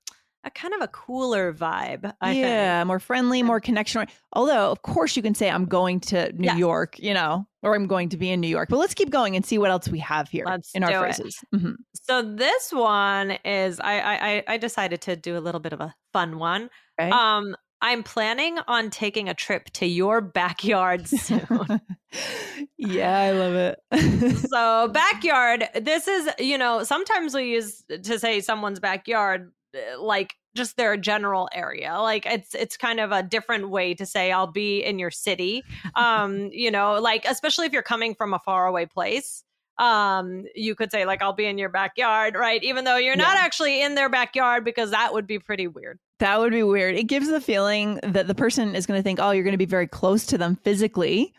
a 0.43 0.49
kind 0.51 0.73
of 0.73 0.81
a 0.81 0.87
cooler 0.87 1.53
vibe. 1.53 2.13
I 2.21 2.33
think. 2.33 2.43
yeah, 2.45 2.83
more 2.83 2.99
friendly, 2.99 3.43
more 3.43 3.59
connection. 3.59 4.05
Although, 4.33 4.71
of 4.71 4.81
course, 4.83 5.15
you 5.15 5.21
can 5.23 5.35
say 5.35 5.49
I'm 5.49 5.65
going 5.65 5.99
to 6.01 6.31
New 6.33 6.45
Yes. 6.47 6.57
York, 6.57 6.97
you 6.99 7.13
know, 7.13 7.45
or 7.61 7.75
I'm 7.75 7.87
going 7.87 8.09
to 8.09 8.17
be 8.17 8.29
in 8.31 8.39
New 8.41 8.47
York. 8.47 8.69
But 8.69 8.77
let's 8.77 8.93
keep 8.93 9.09
going 9.09 9.35
and 9.35 9.45
see 9.45 9.57
what 9.57 9.69
else 9.69 9.87
we 9.89 9.99
have 9.99 10.29
here 10.29 10.45
Let's 10.45 10.73
in 10.73 10.83
our 10.83 10.91
phrases. 10.99 11.37
Mhm. 11.53 11.75
So 11.93 12.21
this 12.21 12.71
one 12.73 13.31
is. 13.45 13.79
I, 13.79 13.99
I 13.99 14.27
I 14.29 14.43
I 14.47 14.57
decided 14.57 15.01
to 15.01 15.15
do 15.15 15.37
a 15.37 15.39
little 15.41 15.59
bit 15.61 15.73
of 15.73 15.81
a 15.81 15.93
fun 16.13 16.37
one. 16.39 16.69
Okay. 16.99 17.09
Um, 17.11 17.55
I'm 17.81 18.03
planning 18.03 18.59
on 18.67 18.89
taking 18.89 19.27
a 19.27 19.33
trip 19.33 19.65
to 19.71 19.85
your 19.85 20.21
backyard 20.21 21.07
soon. 21.07 21.81
yeah, 22.77 23.19
I 23.19 23.31
love 23.31 23.55
it. 23.55 24.37
so 24.49 24.87
backyard 24.89 25.67
this 25.75 26.07
is 26.07 26.29
you 26.39 26.57
know 26.57 26.83
sometimes 26.83 27.33
we 27.33 27.51
use 27.51 27.83
to 28.03 28.19
say 28.19 28.41
someone's 28.41 28.79
backyard 28.79 29.51
uh, 29.75 30.01
like 30.01 30.33
just 30.55 30.75
their 30.75 30.97
general 30.97 31.47
area 31.53 31.97
like 31.99 32.25
it's 32.25 32.53
it's 32.53 32.75
kind 32.75 32.99
of 32.99 33.11
a 33.11 33.23
different 33.23 33.69
way 33.69 33.93
to 33.93 34.05
say 34.05 34.31
i'll 34.31 34.47
be 34.47 34.83
in 34.83 34.99
your 34.99 35.11
city 35.11 35.63
um 35.95 36.49
you 36.51 36.69
know 36.69 36.99
like 36.99 37.25
especially 37.25 37.65
if 37.65 37.73
you're 37.73 37.81
coming 37.81 38.13
from 38.13 38.33
a 38.33 38.39
faraway 38.39 38.85
place 38.85 39.43
um, 39.81 40.45
you 40.55 40.75
could 40.75 40.91
say 40.91 41.05
like, 41.05 41.21
"I'll 41.21 41.33
be 41.33 41.45
in 41.45 41.57
your 41.57 41.69
backyard," 41.69 42.35
right? 42.35 42.63
Even 42.63 42.85
though 42.85 42.97
you're 42.97 43.15
not 43.15 43.35
actually 43.35 43.81
in 43.81 43.95
their 43.95 44.09
backyard, 44.09 44.63
because 44.63 44.91
that 44.91 45.11
would 45.11 45.25
be 45.25 45.39
pretty 45.39 45.67
weird. 45.67 45.99
That 46.19 46.39
would 46.39 46.51
be 46.51 46.61
weird. 46.61 46.95
It 46.95 47.05
gives 47.05 47.29
the 47.29 47.41
feeling 47.41 47.99
that 48.03 48.27
the 48.27 48.35
person 48.35 48.75
is 48.75 48.85
going 48.85 48.99
to 48.99 49.03
think, 49.03 49.19
oh, 49.19 49.31
you're 49.31 49.43
going 49.43 49.53
to 49.53 49.57
be 49.57 49.65
very 49.65 49.87
close 49.87 50.27
to 50.27 50.37
them 50.37 50.55
physically. 50.63 51.33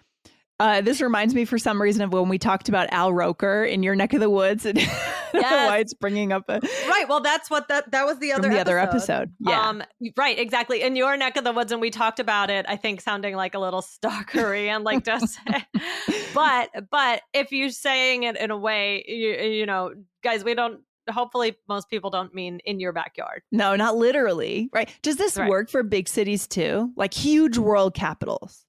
Uh, 0.60 0.80
this 0.80 1.00
reminds 1.00 1.34
me, 1.34 1.44
for 1.44 1.58
some 1.58 1.82
reason, 1.82 2.02
of 2.02 2.12
when 2.12 2.28
we 2.28 2.38
talked 2.38 2.68
about 2.68 2.88
Al 2.92 3.12
Roker 3.12 3.64
in 3.64 3.82
your 3.82 3.96
neck 3.96 4.12
of 4.12 4.20
the 4.20 4.30
woods. 4.30 4.64
And 4.64 4.78
I 4.78 4.82
don't 5.32 5.42
know 5.42 5.48
Yes. 5.48 5.68
why 5.68 5.78
it's 5.78 5.94
bringing 5.94 6.30
up 6.30 6.44
a, 6.48 6.60
Right. 6.88 7.06
Well, 7.08 7.20
that's 7.20 7.50
what 7.50 7.66
that 7.68 7.90
that 7.90 8.04
was 8.06 8.18
the 8.20 8.32
other 8.32 8.48
the 8.48 8.60
other 8.60 8.78
episode. 8.78 9.32
Yeah. 9.40 9.60
Um, 9.68 9.82
right, 10.16 10.38
exactly. 10.38 10.82
In 10.82 10.94
your 10.94 11.16
neck 11.16 11.36
of 11.36 11.42
the 11.44 11.52
woods, 11.52 11.72
and 11.72 11.80
we 11.80 11.90
talked 11.90 12.20
about 12.20 12.48
it. 12.50 12.64
I 12.68 12.76
think 12.76 13.00
sounding 13.00 13.34
like 13.34 13.54
a 13.54 13.58
little 13.58 13.82
stalkery 13.82 14.66
and 14.68 14.84
like 14.84 15.04
just, 15.04 15.38
but 16.34 16.70
but 16.90 17.22
if 17.32 17.50
you're 17.50 17.70
saying 17.70 18.24
it 18.24 18.36
in 18.36 18.50
a 18.50 18.56
way, 18.56 19.04
you, 19.08 19.30
you 19.50 19.66
know, 19.66 19.92
guys, 20.22 20.44
we 20.44 20.54
don't. 20.54 20.80
Hopefully, 21.10 21.56
most 21.68 21.88
people 21.90 22.10
don't 22.10 22.32
mean 22.32 22.60
in 22.64 22.78
your 22.78 22.92
backyard. 22.92 23.42
no, 23.50 23.74
not 23.74 23.96
literally. 23.96 24.68
Right. 24.72 24.88
Does 25.02 25.16
this 25.16 25.36
Right. 25.36 25.48
work 25.50 25.68
for 25.68 25.82
big 25.82 26.08
cities 26.08 26.46
too? 26.46 26.92
Like 26.96 27.12
huge 27.12 27.58
world 27.58 27.94
capitals? 27.94 28.64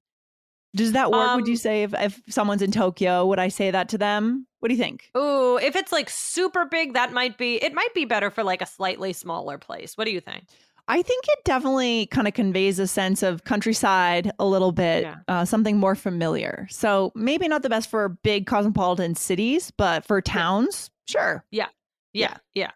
Does 0.75 0.94
that 0.94 1.12
work? 1.12 1.36
would 1.36 1.48
you 1.48 1.53
Um, 1.53 1.58
say 1.58 1.84
if, 1.84 1.94
if 1.94 2.22
someone's 2.30 2.62
in 2.62 2.72
Tokyo, 2.72 3.25
would 3.27 3.39
I 3.39 3.48
say 3.50 3.70
that 3.72 3.89
to 3.89 3.98
them? 3.98 4.48
What 4.60 4.70
do 4.70 4.75
you 4.75 4.82
think? 4.82 5.12
Ooh, 5.18 5.58
if 5.58 5.75
it's 5.75 5.92
like 5.92 6.10
super 6.10 6.65
big, 6.65 6.94
that 6.94 7.12
might 7.13 7.38
be. 7.38 7.56
It 7.63 7.74
might 7.74 7.94
be 7.94 8.06
better 8.06 8.30
for 8.32 8.44
like 8.44 8.62
a 8.62 8.65
slightly 8.65 9.13
smaller 9.13 9.58
place. 9.58 9.98
What 9.98 10.06
do 10.06 10.12
you 10.12 10.20
think? 10.22 10.46
I 10.88 11.01
think 11.01 11.24
it 11.30 11.39
definitely 11.46 12.08
kind 12.08 12.27
of 12.27 12.34
conveys 12.34 12.77
a 12.80 12.88
sense 12.88 13.24
of 13.24 13.46
countryside 13.46 14.32
a 14.39 14.46
little 14.46 14.72
bit, 14.74 15.03
Yeah. 15.03 15.15
uh, 15.30 15.46
something 15.46 15.77
more 15.77 15.96
familiar. 15.96 16.68
So 16.70 17.12
maybe 17.15 17.48
not 17.48 17.62
the 17.62 17.70
best 17.70 17.89
for 17.89 18.10
big 18.10 18.48
cosmopolitan 18.48 19.15
cities, 19.15 19.72
but 19.72 20.03
for 20.06 20.22
towns, 20.22 20.89
sure. 21.08 21.46
Yeah. 21.51 21.68
Yeah, 22.13 22.36
yeah. 22.53 22.72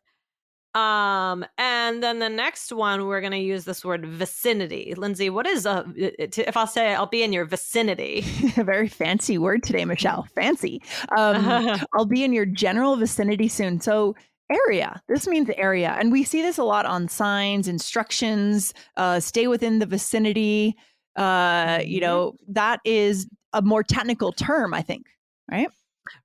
Um, 0.78 1.44
and 1.58 2.04
then 2.04 2.20
the 2.20 2.30
next 2.30 2.72
one, 2.72 3.08
we're 3.08 3.20
going 3.22 3.32
to 3.32 3.38
use 3.40 3.66
this 3.66 3.84
word 3.84 4.06
vicinity. 4.06 4.94
Lindsay, 4.96 5.30
what 5.32 5.48
is 5.48 5.66
a? 5.66 5.86
If 5.96 6.56
I'll 6.56 6.68
say 6.68 6.94
I'll 6.94 7.08
be 7.08 7.24
in 7.24 7.34
your 7.34 7.46
vicinity. 7.46 8.24
a 8.58 8.64
very 8.64 8.88
fancy 8.88 9.38
word 9.40 9.64
today, 9.64 9.86
Michelle. 9.86 10.28
Fancy. 10.36 10.82
Um, 11.18 11.80
I'll 11.94 12.06
be 12.06 12.24
in 12.24 12.32
your 12.32 12.46
general 12.46 12.96
vicinity 12.96 13.48
soon. 13.48 13.80
So 13.82 14.16
area. 14.52 15.02
This 15.08 15.28
means 15.28 15.50
area, 15.58 15.96
and 16.00 16.12
we 16.12 16.24
see 16.24 16.42
this 16.44 16.58
a 16.60 16.64
lot 16.64 16.86
on 16.86 17.08
signs, 17.08 17.68
instructions. 17.68 18.74
Uh, 18.98 19.20
stay 19.20 19.48
within 19.48 19.80
the 19.80 19.86
vicinity. 19.88 20.76
Uh, 21.16 21.80
you 21.84 21.98
Mhm. 22.00 22.02
know 22.04 22.36
that 22.50 22.80
is 22.86 23.28
a 23.54 23.62
more 23.64 23.84
technical 23.84 24.32
term, 24.32 24.74
I 24.76 24.84
think. 24.84 25.08
Right. 25.50 25.70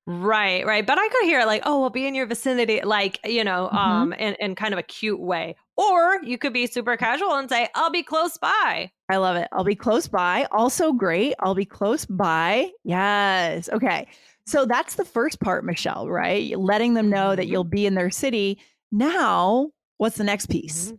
Right, 0.07 0.67
right. 0.67 0.87
But 0.87 0.99
I 0.99 1.09
could 1.09 1.25
hear 1.25 1.41
it 1.41 1.47
like, 1.47 1.63
oh, 1.65 1.83
I'll 1.85 1.91
be 1.91 2.07
in 2.07 2.15
your 2.15 2.27
vicinity, 2.27 2.81
like, 2.83 3.19
you 3.25 3.45
know, 3.45 3.71
Mhm. 3.73 3.77
um, 3.77 4.13
in, 4.15 4.35
in 4.41 4.55
kind 4.55 4.73
of 4.73 4.79
a 4.79 4.83
cute 4.83 5.21
way. 5.21 5.55
Or 5.77 6.19
you 6.23 6.39
could 6.39 6.53
be 6.53 6.67
super 6.67 6.97
casual 6.97 7.35
and 7.35 7.49
say, 7.49 7.69
I'll 7.75 7.91
be 7.91 8.03
close 8.03 8.37
by. 8.37 8.91
I 9.09 9.17
love 9.17 9.37
it. 9.37 9.49
I'll 9.53 9.65
be 9.65 9.75
close 9.77 10.09
by. 10.09 10.47
Also 10.53 10.93
great. 10.93 11.35
I'll 11.41 11.55
be 11.55 11.65
close 11.65 12.05
by. 12.07 12.71
Yes. 12.85 13.69
Okay. 13.73 14.07
So 14.47 14.65
that's 14.67 14.97
the 14.97 15.05
first 15.05 15.41
part, 15.41 15.65
Michelle, 15.65 16.09
right? 16.11 16.57
Letting 16.59 16.95
them 16.95 17.09
know 17.09 17.37
that 17.37 17.47
Mhm. 17.47 17.51
you'll 17.51 17.65
be 17.65 17.87
in 17.87 17.95
their 17.95 18.11
city. 18.11 18.59
Now, 18.91 19.71
what's 19.99 20.17
the 20.17 20.25
next 20.25 20.47
piece? 20.47 20.93
Mhm. 20.93 20.99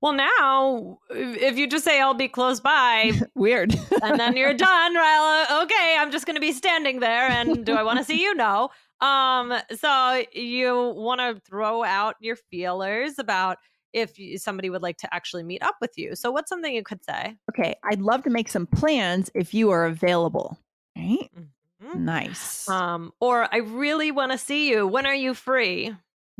Well, 0.00 0.12
now, 0.12 0.98
if 1.10 1.56
you 1.58 1.66
just 1.66 1.84
say, 1.84 2.00
I'll 2.00 2.14
be 2.14 2.28
close 2.28 2.60
by, 2.60 3.12
Weird. 3.34 3.74
and 4.02 4.18
then 4.18 4.36
you're 4.36 4.54
done, 4.54 4.94
well, 4.94 5.62
okay, 5.64 5.96
I'm 5.98 6.10
just 6.10 6.26
going 6.26 6.36
to 6.36 6.40
be 6.40 6.52
standing 6.52 7.00
there. 7.00 7.28
And 7.28 7.64
do 7.64 7.74
I 7.74 7.82
want 7.82 7.98
to 7.98 8.04
see 8.04 8.22
you? 8.22 8.34
No. 8.34 8.70
Um, 9.00 9.54
so 9.76 10.24
you 10.32 10.92
want 10.96 11.20
to 11.20 11.40
throw 11.48 11.84
out 11.84 12.16
your 12.20 12.36
feelers 12.36 13.18
about 13.18 13.58
if 13.92 14.18
you, 14.18 14.38
somebody 14.38 14.68
would 14.70 14.82
like 14.82 14.98
to 14.98 15.14
actually 15.14 15.42
meet 15.44 15.62
up 15.62 15.76
with 15.80 15.92
you. 15.96 16.14
So 16.16 16.30
what's 16.30 16.48
something 16.48 16.74
you 16.74 16.82
could 16.82 17.04
say? 17.04 17.36
okay. 17.50 17.74
I'd 17.84 18.00
love 18.00 18.22
to 18.24 18.30
make 18.30 18.48
some 18.48 18.66
plans 18.66 19.30
if 19.34 19.54
you 19.54 19.70
are 19.70 19.84
available. 19.86 20.58
Right. 20.96 21.30
Mhm. 21.82 21.94
Nice. 21.94 22.68
Um, 22.68 23.12
or 23.20 23.48
I 23.54 23.58
really 23.58 24.10
want 24.10 24.32
to 24.32 24.38
see 24.38 24.68
you. 24.68 24.86
When 24.86 25.06
are 25.06 25.14
you 25.14 25.32
free? 25.32 25.94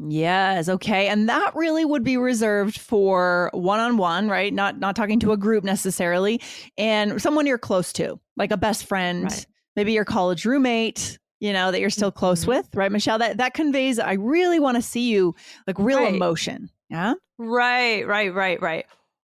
Yes, 0.07 0.69
okay. 0.69 1.09
And 1.09 1.29
that 1.29 1.55
really 1.57 1.85
would 1.85 2.05
be 2.05 2.17
reserved 2.17 2.79
for 2.79 3.51
one-on-one, 3.53 4.29
right? 4.29 4.53
Not 4.55 4.79
not 4.79 4.95
talking 4.95 5.19
to 5.21 5.33
a 5.33 5.37
group 5.37 5.65
necessarily, 5.65 6.41
and 6.77 7.21
someone 7.21 7.47
you're 7.47 7.59
close 7.59 7.93
to, 7.95 8.21
like 8.37 8.53
a 8.53 8.57
best 8.57 8.87
friend, 8.87 9.25
Right. 9.25 9.47
maybe 9.75 9.93
your 9.93 10.05
college 10.05 10.45
roommate, 10.45 11.19
you 11.41 11.53
know, 11.53 11.73
that 11.73 11.81
you're 11.81 11.91
still 11.91 12.13
close 12.13 12.45
Mhm. 12.45 12.49
with, 12.49 12.69
right, 12.75 12.93
Michelle? 12.93 13.19
That 13.19 13.39
that 13.39 13.55
conveys 13.55 13.99
I 13.99 14.13
really 14.13 14.61
want 14.61 14.77
to 14.77 14.83
see 14.83 15.09
you, 15.09 15.35
like 15.67 15.79
real 15.79 15.99
Right. 15.99 16.15
emotion. 16.15 16.71
Yeah? 16.91 17.15
Right, 17.39 18.07
right, 18.07 18.33
right, 18.33 18.61
right. 18.63 18.87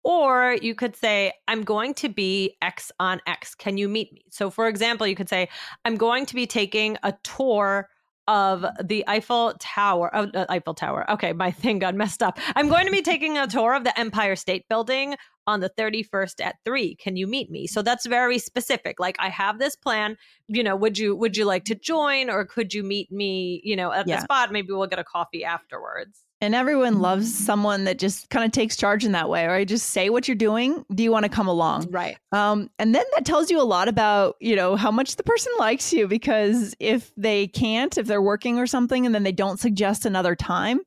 Or 0.05 0.57
you 0.61 0.75
could 0.75 0.95
say, 0.97 1.31
I'm 1.47 1.63
going 1.63 1.93
to 1.95 2.09
be 2.09 2.57
X 2.61 2.91
on 2.99 3.21
X. 3.25 3.55
Can 3.55 3.77
you 3.77 3.87
meet 3.87 4.11
me? 4.11 4.25
So, 4.31 4.49
for 4.49 4.67
example, 4.67 5.07
you 5.07 5.15
could 5.15 5.29
say, 5.29 5.47
I'm 5.85 5.95
going 5.95 6.25
to 6.25 6.35
be 6.35 6.45
taking 6.45 6.97
a 7.03 7.13
tour 7.23 7.89
of 8.27 8.65
the 8.83 9.03
Eiffel 9.07 9.53
Tower. 9.59 10.09
Oh, 10.13 10.29
uh, 10.33 10.45
Eiffel 10.49 10.73
Tower. 10.73 11.09
Okay, 11.11 11.33
my 11.33 11.51
thing 11.63 11.79
got 11.79 11.95
messed 11.95 12.23
up. 12.23 12.39
I'm 12.55 12.69
going 12.69 12.85
to 12.85 12.91
be 12.91 13.01
taking 13.01 13.37
a 13.37 13.47
tour 13.47 13.73
of 13.73 13.83
the 13.83 13.97
Empire 13.99 14.35
State 14.35 14.67
Building 14.69 15.15
on 15.45 15.59
the 15.59 15.69
31st 15.69 16.35
at 16.39 16.55
3 16.63 16.95
can 16.95 17.17
you 17.17 17.27
meet 17.27 17.51
me 17.51 17.67
so 17.67 17.81
that's 17.81 18.05
very 18.05 18.39
specific 18.39 18.97
like 18.97 19.17
i 19.19 19.27
have 19.27 19.59
this 19.59 19.75
plan 19.75 20.15
you 20.47 20.63
know 20.63 20.73
would 20.73 20.97
you 20.97 21.13
would 21.17 21.35
you 21.35 21.43
like 21.43 21.65
to 21.65 21.75
join 21.75 22.29
or 22.29 22.45
could 22.45 22.73
you 22.73 22.81
meet 22.81 23.11
me 23.11 23.59
you 23.61 23.75
know 23.75 23.91
at 23.91 24.07
Yeah. 24.07 24.15
the 24.15 24.21
spot 24.21 24.53
maybe 24.53 24.71
we'll 24.71 24.87
get 24.87 24.99
a 24.99 25.03
coffee 25.03 25.43
afterwards 25.43 26.23
And 26.43 26.53
everyone 26.53 26.99
loves 26.99 27.33
someone 27.33 27.85
that 27.85 27.97
just 27.97 28.29
kind 28.29 28.43
of 28.43 28.51
takes 28.51 28.75
charge 28.75 29.05
in 29.05 29.13
that 29.13 29.29
way, 29.29 29.47
right? 29.47 29.65
Just 29.65 29.91
say 29.91 30.09
what 30.09 30.27
you're 30.27 30.35
doing. 30.35 30.83
Do 30.93 31.01
you 31.01 31.09
want 31.09 31.23
to 31.23 31.29
come 31.29 31.47
along? 31.47 31.87
right 31.89 32.17
Um, 32.33 32.69
and 32.77 32.93
then 32.93 33.05
that 33.13 33.23
tells 33.23 33.49
you 33.49 33.61
a 33.61 33.63
lot 33.63 33.87
about, 33.87 34.35
you 34.41 34.53
know, 34.53 34.75
how 34.75 34.91
much 34.91 35.15
the 35.15 35.23
person 35.23 35.53
likes 35.57 35.93
you 35.93 36.05
because 36.05 36.75
if 36.81 37.13
they 37.15 37.47
can't, 37.47 37.97
if 37.97 38.07
they're 38.07 38.21
working 38.21 38.59
or 38.59 38.67
something, 38.67 39.05
and 39.05 39.15
then 39.15 39.23
they 39.23 39.31
don't 39.31 39.57
suggest 39.57 40.05
another 40.05 40.35
time, 40.35 40.81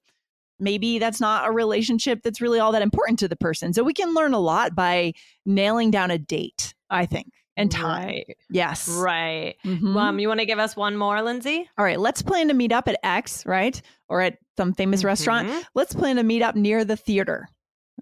maybe 0.60 0.98
that's 0.98 1.22
not 1.22 1.48
a 1.48 1.50
relationship 1.50 2.20
that's 2.22 2.42
really 2.42 2.60
all 2.60 2.72
that 2.72 2.82
important 2.82 3.18
to 3.20 3.28
the 3.28 3.36
person. 3.36 3.72
So 3.72 3.82
we 3.82 3.94
can 3.94 4.12
learn 4.12 4.34
a 4.34 4.38
lot 4.38 4.74
by 4.74 5.14
nailing 5.46 5.90
down 5.90 6.10
a 6.10 6.18
date, 6.18 6.74
I 6.90 7.06
think, 7.06 7.28
and 7.56 7.70
time. 7.70 8.06
right 8.08 8.36
Yes. 8.50 8.88
right 8.88 9.56
Mhm. 9.64 9.96
Um, 9.96 10.18
you 10.18 10.28
want 10.28 10.40
to 10.40 10.46
give 10.46 10.58
us 10.58 10.76
one 10.76 10.96
more, 10.96 11.22
Lindsay? 11.22 11.68
all 11.78 11.84
right. 11.84 11.98
Let's 11.98 12.22
plan 12.22 12.48
to 12.48 12.54
meet 12.54 12.72
up 12.72 12.88
at 12.88 12.98
X, 13.02 13.44
right? 13.46 13.80
Or 14.08 14.20
at 14.20 14.38
some 14.56 14.72
famous 14.74 15.04
restaurant. 15.04 15.48
Mhm. 15.48 15.64
Let's 15.74 15.94
plan 15.94 16.16
to 16.16 16.22
meet 16.22 16.42
up 16.42 16.54
near 16.56 16.84
the 16.84 16.96
theater. 16.96 17.48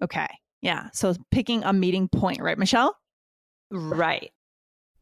Okay. 0.03 0.27
Yeah. 0.61 0.89
So 0.93 1.13
picking 1.31 1.63
a 1.63 1.73
meeting 1.73 2.07
point, 2.09 2.41
right, 2.41 2.57
Michelle? 2.57 2.95
Right. 3.71 4.31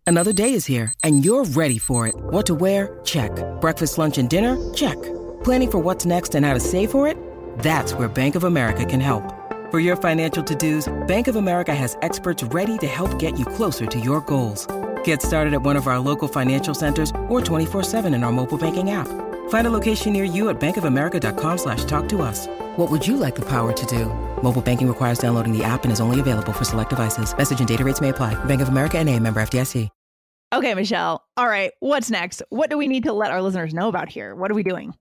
Another 0.06 0.34
day 0.34 0.54
is 0.54 0.66
here, 0.66 0.94
and 1.04 1.24
you're 1.24 1.46
ready 1.46 1.78
for 1.78 2.08
it. 2.08 2.16
What 2.16 2.46
to 2.48 2.56
wear? 2.56 3.00
Check. 3.06 3.32
Breakfast, 3.62 3.98
lunch, 3.98 4.18
and 4.18 4.30
dinner? 4.30 4.58
Check. 4.74 5.02
Planning 5.44 5.72
for 5.72 5.80
what's 5.80 6.06
next 6.06 6.36
and 6.36 6.46
how 6.46 6.54
to 6.54 6.60
save 6.60 6.92
for 6.92 7.08
it? 7.08 7.18
That's 7.60 7.94
where 7.94 8.10
Bank 8.10 8.36
of 8.36 8.44
America 8.44 8.86
can 8.86 9.00
help. 9.00 9.24
For 9.74 9.80
your 9.80 9.96
financial 9.96 10.44
to 10.44 10.54
dos, 10.54 10.94
Bank 11.08 11.28
of 11.28 11.36
America 11.36 11.74
has 11.74 11.98
experts 12.04 12.44
ready 12.44 12.78
to 12.78 12.86
help 12.86 13.18
get 13.18 13.40
you 13.40 13.44
closer 13.44 13.88
to 13.88 14.00
your 14.00 14.22
goals. 14.22 14.68
Get 15.04 15.24
started 15.24 15.56
at 15.56 15.64
one 15.64 15.76
of 15.76 15.88
our 15.88 15.98
local 15.98 16.28
financial 16.28 16.76
centers 16.76 17.10
or 17.28 17.42
24-7 17.42 18.14
in 18.14 18.24
our 18.24 18.32
mobile 18.32 18.60
banking 18.60 18.92
app. 18.92 19.08
Find 19.50 19.66
a 19.66 19.72
location 19.72 20.14
near 20.14 20.26
you 20.26 20.50
at 20.50 20.60
bankofamerica.com 20.60 21.58
slash 21.58 21.86
talk 21.86 22.08
to 22.10 22.22
us. 22.22 22.46
What 22.78 22.92
would 22.92 23.08
you 23.08 23.18
like 23.18 23.34
the 23.34 23.50
power 23.50 23.74
to 23.74 23.86
do? 23.88 24.06
Mobile 24.44 24.62
banking 24.62 24.88
requires 24.88 25.18
downloading 25.18 25.58
the 25.58 25.64
app 25.64 25.86
and 25.86 25.92
is 25.92 26.00
only 26.00 26.20
available 26.20 26.54
for 26.54 26.66
select 26.66 26.92
devices. 26.92 27.36
Message 27.36 27.58
and 27.58 27.68
data 27.68 27.84
rates 27.84 28.00
may 28.00 28.10
apply. 28.10 28.36
Bank 28.44 28.62
of 28.62 28.68
America 28.70 29.00
and 29.00 29.10
a 29.10 29.20
member 29.20 29.42
FDIC. 29.42 29.90
Okay, 30.54 30.76
Michelle. 30.76 31.24
All 31.36 31.48
right. 31.48 31.72
What's 31.80 32.12
next? 32.12 32.44
What 32.50 32.70
do 32.70 32.78
we 32.78 32.88
need 32.88 33.06
to 33.06 33.14
let 33.14 33.32
our 33.32 33.42
listeners 33.42 33.74
know 33.74 33.88
about 33.88 34.08
here? 34.08 34.36
What 34.36 34.52
are 34.52 34.54
we 34.54 34.62
doing? 34.62 34.94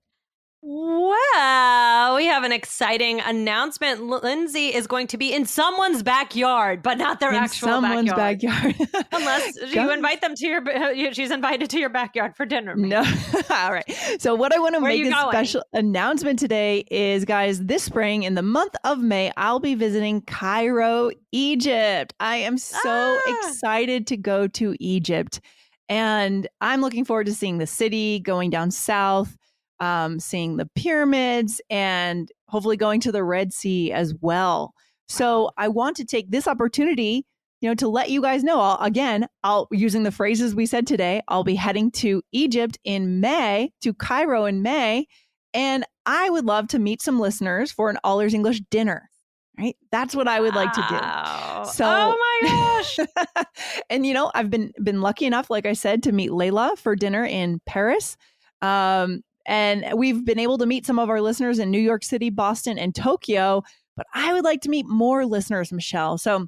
Well, 0.65 2.15
we 2.15 2.25
have 2.25 2.43
an 2.45 2.53
exciting 2.53 3.19
announcement. 3.19 4.01
Lindsay 4.03 4.73
is 4.73 4.87
going 4.87 5.07
to 5.07 5.17
be 5.17 5.33
in 5.33 5.45
someone's 5.45 6.03
backyard, 6.03 6.81
but 6.81 6.97
not 6.97 7.19
their 7.19 7.31
In 7.31 7.35
actual 7.35 7.67
someone's 7.67 8.09
backyard. 8.13 8.77
backyard. 8.77 9.05
Unless 9.11 9.57
you 9.73 9.91
invite 9.91 10.21
them 10.21 10.33
to 10.35 10.47
your, 10.47 11.13
she's 11.13 11.31
invited 11.31 11.69
to 11.71 11.79
your 11.79 11.89
backyard 11.89 12.37
for 12.37 12.45
dinner. 12.45 12.75
maybe. 12.77 12.89
No. 12.89 13.03
All 13.49 13.73
right. 13.73 13.83
So, 14.19 14.35
what 14.35 14.53
I 14.55 14.59
want 14.59 14.75
to 14.75 14.79
Where 14.81 14.91
make 14.91 15.05
a 15.05 15.09
going? 15.09 15.31
special 15.31 15.63
announcement 15.73 16.39
today 16.39 16.85
is, 16.89 17.25
guys, 17.25 17.59
this 17.65 17.83
spring 17.83 18.23
in 18.23 18.35
the 18.35 18.41
month 18.41 18.75
of 18.85 18.99
May, 18.99 19.33
I'll 19.35 19.59
be 19.59 19.75
visiting 19.75 20.21
Cairo, 20.21 21.11
Egypt. 21.33 22.13
I 22.21 22.37
am 22.37 22.57
so 22.57 22.79
Ah. 22.85 23.19
excited 23.49 24.07
to 24.07 24.15
go 24.17 24.47
to 24.47 24.75
Egypt. 24.79 25.41
And 25.89 26.47
I'm 26.61 26.79
looking 26.79 27.03
forward 27.03 27.25
to 27.25 27.33
seeing 27.33 27.57
the 27.57 27.67
city, 27.67 28.19
going 28.21 28.49
down 28.49 28.71
south, 28.71 29.35
um, 29.83 30.19
seeing 30.19 30.57
the 30.57 30.69
pyramids, 30.75 31.61
and 31.69 32.31
hopefully 32.47 32.77
going 32.77 32.99
to 33.01 33.11
the 33.11 33.23
Red 33.23 33.51
Sea 33.51 33.91
as 33.91 34.13
well. 34.21 34.73
So, 35.07 35.51
I 35.57 35.67
want 35.67 35.97
to 35.97 36.05
take 36.05 36.31
this 36.31 36.47
opportunity 36.47 37.25
you 37.63 37.69
know, 37.69 37.75
to 37.75 37.87
let 37.87 38.09
you 38.09 38.21
guys 38.21 38.43
know, 38.43 38.59
I'll, 38.59 38.77
again, 38.85 39.25
I'll 39.41 39.69
using 39.71 40.03
the 40.03 40.11
phrases 40.11 40.53
we 40.53 40.65
said 40.65 40.85
today, 40.85 41.21
I'll 41.29 41.45
be 41.45 41.55
heading 41.55 41.91
to 41.91 42.21
Egypt 42.33 42.77
in 42.83 43.21
May, 43.21 43.71
to 43.83 43.93
Cairo 43.93 44.43
in 44.43 44.61
May, 44.61 45.07
and 45.53 45.85
I 46.05 46.29
would 46.29 46.43
love 46.43 46.67
to 46.69 46.79
meet 46.79 47.01
some 47.01 47.21
listeners 47.21 47.71
for 47.71 47.89
an 47.89 47.97
All 48.03 48.19
Ears 48.19 48.33
English 48.33 48.61
dinner. 48.69 49.09
Right? 49.57 49.77
That's 49.93 50.13
what 50.13 50.27
I 50.27 50.41
would 50.41 50.55
like 50.55 50.73
to 50.73 50.81
do. 50.89 51.71
So, 51.71 51.85
oh 51.85 52.17
my 52.41 52.49
gosh. 52.49 52.99
and 53.89 54.05
you 54.05 54.13
know, 54.13 54.29
I've 54.35 54.49
been 54.49 54.73
been 54.83 54.99
lucky 54.99 55.25
enough, 55.25 55.49
like 55.49 55.65
I 55.65 55.73
said, 55.73 56.03
to 56.03 56.11
meet 56.11 56.31
Layla 56.31 56.77
for 56.77 56.97
dinner 56.97 57.23
in 57.23 57.61
Paris. 57.65 58.17
Um, 58.61 59.21
and 59.45 59.85
we've 59.95 60.25
been 60.25 60.39
able 60.39 60.57
to 60.57 60.65
meet 60.65 60.85
some 60.85 60.99
of 60.99 61.09
our 61.09 61.21
listeners 61.21 61.59
in 61.59 61.71
New 61.71 61.79
York 61.79 62.03
City, 62.03 62.29
Boston, 62.29 62.77
and 62.77 62.95
Tokyo. 62.95 63.63
But 63.95 64.07
I 64.13 64.33
would 64.33 64.43
like 64.43 64.61
to 64.61 64.69
meet 64.69 64.87
more 64.87 65.25
listeners, 65.25 65.71
Michelle. 65.71 66.17
So 66.17 66.47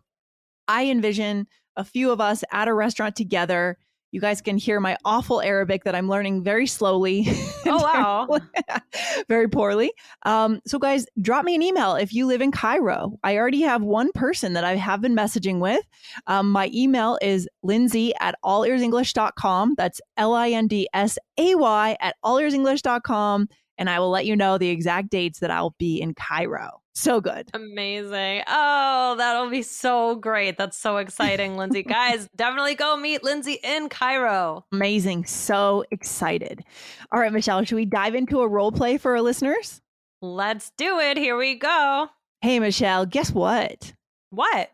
I 0.68 0.86
envision 0.86 1.48
a 1.75 1.84
few 1.84 2.12
of 2.12 2.22
us 2.22 2.44
at 2.52 2.68
a 2.68 2.74
restaurant 2.74 3.16
together. 3.16 3.78
You 4.15 4.22
guys 4.22 4.39
can 4.39 4.55
hear 4.55 4.79
my 4.79 4.95
awful 5.03 5.41
Arabic 5.41 5.84
that 5.84 5.93
I'm 5.93 6.07
learning 6.07 6.41
very 6.41 6.67
slowly. 6.67 7.27
Oh, 7.67 7.81
wow. 7.81 8.39
very 9.27 9.50
poorly. 9.50 9.91
Um, 10.22 10.62
so, 10.67 10.77
guys, 10.77 11.07
drop 11.19 11.43
me 11.43 11.55
an 11.55 11.63
email 11.63 11.95
if 11.95 12.13
you 12.13 12.27
live 12.27 12.39
in 12.39 12.51
Cairo. 12.51 13.17
I 13.24 13.38
already 13.38 13.62
have 13.62 13.81
one 13.81 14.12
person 14.13 14.53
that 14.53 14.63
I 14.63 14.75
have 14.75 15.01
been 15.01 15.15
messaging 15.15 15.60
with. 15.60 15.84
Um, 16.27 16.51
my 16.51 16.69
email 16.72 17.17
is 17.24 17.48
lindsay 17.63 18.13
at 18.19 18.36
allearsenglish.com. 18.45 19.74
That's 19.79 20.00
L 20.15 20.36
I 20.36 20.51
N 20.51 20.67
D 20.67 20.88
S 20.93 21.17
A 21.39 21.55
Y 21.55 21.98
at 22.00 22.15
allearsenglish.com. 22.24 23.50
And 23.77 23.89
I 23.89 24.00
will 24.00 24.10
let 24.10 24.25
you 24.25 24.36
know 24.36 24.58
the 24.58 24.70
exact 24.70 25.10
dates 25.10 25.39
that 25.39 25.51
I'll 25.51 25.75
be 25.77 26.01
in 26.01 26.13
Cairo. 26.13 26.82
So 26.94 27.20
good. 27.20 27.50
Amazing. 27.53 28.44
Oh, 28.48 29.15
that'll 29.17 29.50
be 29.50 29.63
so 29.63 30.15
great. 30.15 30.58
That's 30.58 30.77
so 30.77 30.98
exciting, 30.98 31.58
Lindsay. 31.58 31.84
Guys, 31.88 32.29
definitely 32.36 32.75
go 32.75 32.96
meet 32.96 33.22
Lindsay 33.22 33.60
in 33.63 33.89
Cairo. 33.89 34.65
Amazing. 34.72 35.25
So 35.25 35.84
excited. 35.91 36.63
All 37.12 37.20
right, 37.20 37.34
Michelle, 37.34 37.63
should 37.65 37.75
we 37.75 37.86
dive 37.86 38.15
into 38.15 38.39
a 38.39 38.48
role 38.48 38.72
play 38.72 38.98
for 38.98 39.12
our 39.12 39.22
listeners? 39.22 39.82
Let's 40.22 40.72
do 40.77 41.00
it. 41.00 41.17
Here 41.17 41.36
we 41.36 41.55
go. 41.55 42.08
Hey, 42.41 42.60
Michelle, 42.60 43.05
guess 43.05 43.32
what? 43.32 43.91
What? 44.29 44.72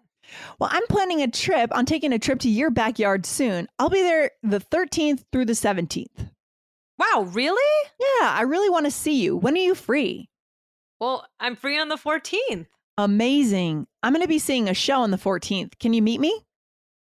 Well, 0.59 0.69
I'm 0.71 0.85
planning 0.87 1.21
a 1.21 1.27
trip. 1.27 1.71
I'm 1.73 1.85
taking 1.85 2.13
a 2.13 2.19
trip 2.19 2.39
to 2.41 2.49
your 2.49 2.69
backyard 2.69 3.25
soon. 3.25 3.67
I'll 3.79 3.89
be 3.89 4.01
there 4.01 4.31
the 4.43 4.59
13th 4.59 5.23
through 5.31 5.45
the 5.45 5.53
17th. 5.53 6.29
Wow, 7.01 7.23
really? 7.31 7.89
Yeah, 7.99 8.29
I 8.29 8.43
really 8.43 8.69
want 8.69 8.85
to 8.85 8.91
see 8.91 9.23
you. 9.23 9.35
When 9.35 9.55
are 9.55 9.59
you 9.61 9.73
free? 9.73 10.29
Well, 10.99 11.25
I'm 11.39 11.55
free 11.55 11.79
on 11.79 11.89
the 11.89 11.95
14th. 11.95 12.67
Amazing. 12.95 13.87
I'm 14.03 14.13
going 14.13 14.21
to 14.21 14.27
be 14.27 14.37
seeing 14.37 14.69
a 14.69 14.75
show 14.75 15.01
on 15.01 15.09
the 15.09 15.17
14th. 15.17 15.79
Can 15.79 15.93
you 15.93 16.03
meet 16.03 16.21
me? 16.21 16.45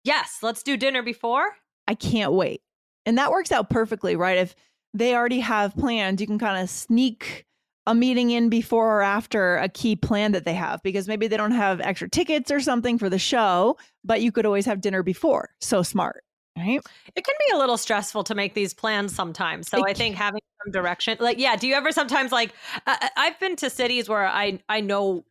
Yes, 0.05 0.39
let's 0.41 0.63
do 0.63 0.77
dinner 0.77 1.03
before. 1.03 1.57
I 1.89 1.97
can't 1.97 2.33
wait. 2.33 2.61
And 3.07 3.19
that 3.19 3.33
works 3.33 3.51
out 3.51 3.71
perfectly, 3.71 4.15
right? 4.15 4.39
If 4.39 4.55
they 4.95 5.17
already 5.17 5.41
have 5.41 5.75
plans, 5.75 6.21
you 6.21 6.29
can 6.29 6.39
kind 6.39 6.63
of 6.63 6.71
sneak 6.71 7.47
a 7.85 7.95
meeting 7.95 8.31
in 8.31 8.51
before 8.51 8.99
or 8.99 9.03
after 9.03 9.57
a 9.57 9.69
key 9.69 9.97
plan 9.97 10.31
that 10.31 10.45
they 10.45 10.55
have 10.55 10.81
because 10.85 11.09
maybe 11.09 11.27
they 11.27 11.37
don't 11.37 11.51
have 11.51 11.81
extra 11.81 12.09
tickets 12.09 12.53
or 12.53 12.61
something 12.61 12.99
for 12.99 13.11
the 13.11 13.19
show, 13.19 13.77
but 14.05 14.23
you 14.23 14.31
could 14.31 14.47
always 14.47 14.67
have 14.67 14.81
dinner 14.81 15.03
before. 15.03 15.51
So 15.61 15.83
smart 15.83 16.23
right? 16.59 16.81
It 17.15 17.25
can 17.25 17.35
be 17.47 17.55
a 17.55 17.59
little 17.59 17.77
stressful 17.77 18.25
to 18.25 18.35
make 18.35 18.55
these 18.55 18.75
plans 18.75 19.15
sometimes. 19.15 19.69
So 19.69 19.79
it 19.79 19.91
I 19.91 19.95
think 19.95 20.17
can. 20.17 20.25
having 20.25 20.41
some 20.65 20.73
direction, 20.73 21.17
like, 21.21 21.39
yeah, 21.39 21.57
do 21.57 21.67
you 21.67 21.75
ever 21.75 21.93
sometimes 21.93 22.33
like, 22.33 22.53
uh, 22.87 23.09
I've 23.17 23.39
been 23.41 23.57
to 23.57 23.71
cities 23.71 24.09
where 24.09 24.27
I, 24.27 24.61
I 24.69 24.81
know 24.81 25.25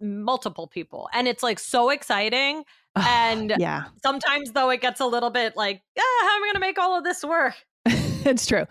multiple 0.00 0.66
people 0.66 1.08
and 1.12 1.26
it's 1.26 1.42
like 1.42 1.58
so 1.58 1.90
exciting. 1.90 2.64
And 2.94 3.54
yeah, 3.58 3.84
sometimes 4.02 4.52
though 4.52 4.70
it 4.70 4.80
gets 4.80 5.00
a 5.00 5.06
little 5.06 5.30
bit 5.30 5.56
like, 5.56 5.80
ah, 5.98 6.02
how 6.20 6.36
am 6.36 6.42
I 6.42 6.46
going 6.46 6.54
to 6.54 6.60
make 6.60 6.78
all 6.78 6.96
of 6.96 7.04
this 7.04 7.24
work? 7.24 7.54
it's 8.26 8.46
true. 8.46 8.64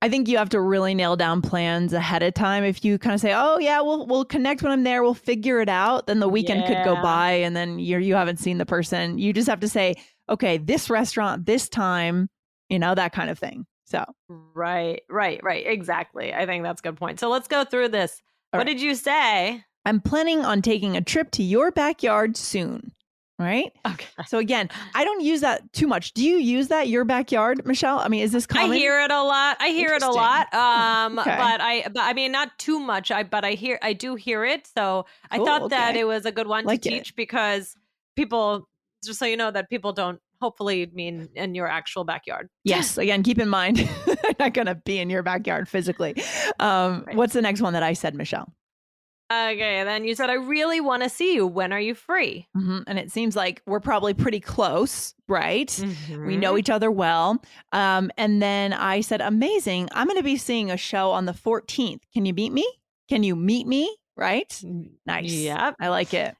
I 0.00 0.08
think 0.08 0.28
you 0.28 0.38
have 0.38 0.48
to 0.50 0.60
really 0.60 0.94
nail 0.94 1.16
down 1.16 1.42
plans 1.42 1.92
ahead 1.92 2.22
of 2.22 2.34
time. 2.34 2.64
If 2.64 2.84
you 2.84 2.98
kind 2.98 3.14
of 3.14 3.20
say, 3.20 3.34
"Oh 3.34 3.58
yeah, 3.58 3.80
we'll 3.82 4.06
we'll 4.06 4.24
connect 4.24 4.62
when 4.62 4.72
I'm 4.72 4.84
there. 4.84 5.02
We'll 5.02 5.12
figure 5.12 5.60
it 5.60 5.68
out," 5.68 6.06
then 6.06 6.20
the 6.20 6.28
weekend 6.28 6.62
yeah. 6.62 6.68
could 6.68 6.84
go 6.84 7.02
by, 7.02 7.32
and 7.32 7.54
then 7.54 7.78
you 7.78 7.98
you 7.98 8.14
haven't 8.14 8.38
seen 8.38 8.58
the 8.58 8.64
person. 8.64 9.18
You 9.18 9.32
just 9.32 9.48
have 9.48 9.60
to 9.60 9.68
say, 9.68 9.96
"Okay, 10.28 10.58
this 10.58 10.90
restaurant, 10.90 11.46
this 11.46 11.68
time," 11.68 12.28
you 12.68 12.78
know 12.78 12.94
that 12.94 13.12
kind 13.12 13.30
of 13.30 13.38
thing. 13.38 13.66
So 13.84 14.04
right, 14.28 15.02
right, 15.08 15.40
right, 15.42 15.66
exactly. 15.66 16.32
I 16.32 16.46
think 16.46 16.64
that's 16.64 16.80
a 16.80 16.84
good 16.84 16.96
point. 16.96 17.20
So 17.20 17.28
let's 17.28 17.48
go 17.48 17.64
through 17.64 17.88
this. 17.88 18.22
All 18.52 18.58
what 18.58 18.66
right. 18.66 18.72
did 18.72 18.80
you 18.80 18.94
say? 18.94 19.62
I'm 19.84 20.00
planning 20.00 20.44
on 20.44 20.62
taking 20.62 20.96
a 20.96 21.02
trip 21.02 21.30
to 21.32 21.42
your 21.42 21.70
backyard 21.70 22.36
soon 22.36 22.92
right? 23.38 23.72
Okay. 23.86 24.06
So 24.26 24.38
again, 24.38 24.70
I 24.94 25.04
don't 25.04 25.20
use 25.20 25.40
that 25.40 25.72
too 25.72 25.86
much. 25.86 26.12
Do 26.12 26.24
you 26.24 26.36
use 26.36 26.68
that 26.68 26.88
your 26.88 27.04
backyard, 27.04 27.66
Michelle? 27.66 27.98
I 27.98 28.08
mean, 28.08 28.22
is 28.22 28.32
this 28.32 28.46
common? 28.46 28.72
I 28.72 28.76
hear 28.76 29.00
it 29.00 29.10
a 29.10 29.22
lot. 29.22 29.56
I 29.60 29.68
hear 29.68 29.94
it 29.94 30.02
a 30.02 30.10
lot. 30.10 30.52
Um, 30.54 31.18
okay. 31.18 31.36
but 31.36 31.60
I, 31.60 31.82
but 31.92 32.02
I 32.02 32.12
mean, 32.12 32.32
not 32.32 32.56
too 32.58 32.78
much. 32.78 33.10
I, 33.10 33.22
but 33.22 33.44
I 33.44 33.52
hear, 33.52 33.78
I 33.82 33.92
do 33.92 34.14
hear 34.14 34.44
it. 34.44 34.66
So 34.66 35.06
I 35.30 35.38
thought 35.38 35.62
okay. 35.62 35.76
that 35.76 35.96
it 35.96 36.06
was 36.06 36.26
a 36.26 36.32
good 36.32 36.46
one 36.46 36.64
like 36.64 36.82
to 36.82 36.90
teach 36.90 37.10
it. 37.10 37.16
because 37.16 37.76
people, 38.16 38.68
just 39.06 39.18
so 39.18 39.26
you 39.26 39.36
know, 39.36 39.50
that 39.50 39.68
people 39.70 39.92
don't 39.92 40.20
hopefully 40.40 40.90
mean 40.92 41.28
in 41.34 41.54
your 41.54 41.66
actual 41.66 42.04
backyard. 42.04 42.48
Yes. 42.64 42.98
Again, 42.98 43.22
keep 43.22 43.38
in 43.38 43.48
mind, 43.48 43.88
I'm 44.06 44.34
not 44.38 44.54
going 44.54 44.66
to 44.66 44.74
be 44.74 44.98
in 44.98 45.10
your 45.10 45.22
backyard 45.22 45.68
physically. 45.68 46.14
Um, 46.60 47.04
right. 47.06 47.16
What's 47.16 47.32
the 47.32 47.42
next 47.42 47.60
one 47.60 47.72
that 47.72 47.82
I 47.82 47.92
said, 47.92 48.14
Michelle? 48.14 48.52
Okay, 49.32 49.78
And 49.78 49.88
then 49.88 50.04
you 50.04 50.14
said, 50.14 50.28
I 50.28 50.34
really 50.34 50.80
want 50.80 51.02
to 51.02 51.08
see 51.08 51.34
you. 51.34 51.46
When 51.46 51.72
are 51.72 51.80
you 51.80 51.94
free? 51.94 52.46
Mm-hmm. 52.56 52.80
And 52.86 52.98
it 52.98 53.10
seems 53.10 53.34
like 53.34 53.62
we're 53.66 53.80
probably 53.80 54.12
pretty 54.12 54.38
close, 54.38 55.14
right? 55.28 55.68
Mm-hmm. 55.68 56.26
We 56.26 56.36
know 56.36 56.58
each 56.58 56.68
other 56.68 56.90
well. 56.90 57.42
Um, 57.72 58.10
and 58.18 58.42
then 58.42 58.74
I 58.74 59.00
said, 59.00 59.22
Amazing. 59.22 59.88
I'm 59.92 60.06
going 60.06 60.18
to 60.18 60.24
be 60.24 60.36
seeing 60.36 60.70
a 60.70 60.76
show 60.76 61.10
on 61.10 61.24
the 61.24 61.32
14th. 61.32 62.00
Can 62.12 62.26
you 62.26 62.34
meet 62.34 62.52
me? 62.52 62.70
Can 63.08 63.22
you 63.22 63.34
meet 63.34 63.66
me? 63.66 63.96
Right? 64.14 64.48
Mm, 64.62 64.90
nice. 65.06 65.32
Yeah. 65.32 65.72
I 65.80 65.88
like 65.88 66.12
it. 66.12 66.36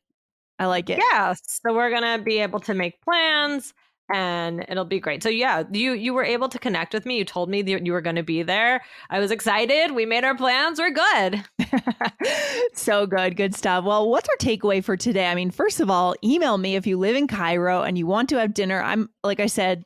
I 0.58 0.66
like 0.66 0.90
it. 0.90 1.00
Yeah. 1.12 1.34
So 1.42 1.74
we're 1.74 1.90
going 1.90 2.18
to 2.18 2.22
be 2.24 2.38
able 2.38 2.60
to 2.60 2.74
make 2.74 3.00
plans 3.02 3.74
and 4.12 4.64
it'll 4.68 4.84
be 4.84 5.00
great. 5.00 5.22
So 5.22 5.28
yeah, 5.28 5.64
you 5.72 5.92
you 5.92 6.12
were 6.12 6.24
able 6.24 6.48
to 6.48 6.58
connect 6.58 6.92
with 6.92 7.06
me. 7.06 7.18
You 7.18 7.24
told 7.24 7.48
me 7.48 7.62
that 7.62 7.86
you 7.86 7.92
were 7.92 8.00
going 8.00 8.16
to 8.16 8.22
be 8.22 8.42
there. 8.42 8.82
I 9.10 9.18
was 9.18 9.30
excited. 9.30 9.92
We 9.92 10.04
made 10.04 10.24
our 10.24 10.36
plans. 10.36 10.78
We're 10.78 10.90
good. 10.90 11.44
so 12.74 13.06
good, 13.06 13.36
good 13.36 13.54
stuff. 13.54 13.84
Well, 13.84 14.08
what's 14.10 14.28
our 14.28 14.36
takeaway 14.36 14.84
for 14.84 14.96
today? 14.96 15.26
I 15.26 15.34
mean, 15.34 15.50
first 15.50 15.80
of 15.80 15.90
all, 15.90 16.14
email 16.22 16.58
me 16.58 16.76
if 16.76 16.86
you 16.86 16.98
live 16.98 17.16
in 17.16 17.26
Cairo 17.26 17.82
and 17.82 17.96
you 17.96 18.06
want 18.06 18.28
to 18.30 18.38
have 18.38 18.52
dinner. 18.52 18.82
I'm 18.82 19.08
like 19.22 19.40
I 19.40 19.46
said, 19.46 19.84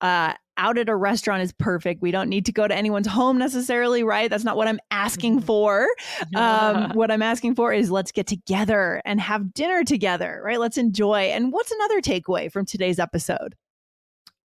uh, 0.00 0.34
out 0.60 0.78
at 0.78 0.88
a 0.88 0.94
restaurant 0.94 1.42
is 1.42 1.52
perfect. 1.52 2.02
We 2.02 2.10
don't 2.10 2.28
need 2.28 2.46
to 2.46 2.52
go 2.52 2.68
to 2.68 2.76
anyone's 2.76 3.08
home 3.08 3.38
necessarily, 3.38 4.04
right? 4.04 4.30
That's 4.30 4.44
not 4.44 4.56
what 4.56 4.68
I'm 4.68 4.78
asking 4.90 5.38
mm-hmm. 5.38 5.46
for. 5.46 5.88
Um, 6.36 6.90
what 6.92 7.10
I'm 7.10 7.22
asking 7.22 7.54
for 7.56 7.72
is 7.72 7.90
let's 7.90 8.12
get 8.12 8.26
together 8.26 9.02
and 9.04 9.20
have 9.20 9.52
dinner 9.54 9.82
together, 9.82 10.40
right? 10.44 10.60
Let's 10.60 10.76
enjoy. 10.76 11.22
And 11.30 11.52
what's 11.52 11.72
another 11.72 12.00
takeaway 12.00 12.52
from 12.52 12.66
today's 12.66 12.98
episode? 12.98 13.56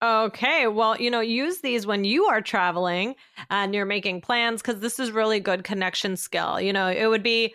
Okay, 0.02 0.66
well, 0.66 1.00
you 1.00 1.10
know, 1.10 1.20
use 1.20 1.60
these 1.60 1.86
when 1.86 2.04
you 2.04 2.26
are 2.26 2.40
traveling 2.40 3.16
and 3.50 3.74
you're 3.74 3.86
making 3.86 4.20
plans 4.20 4.62
because 4.62 4.80
this 4.80 4.98
is 5.00 5.10
really 5.10 5.40
good 5.40 5.64
connection 5.64 6.16
skill. 6.16 6.60
You 6.60 6.72
know, 6.72 6.88
it 6.88 7.06
would 7.06 7.22
be 7.22 7.54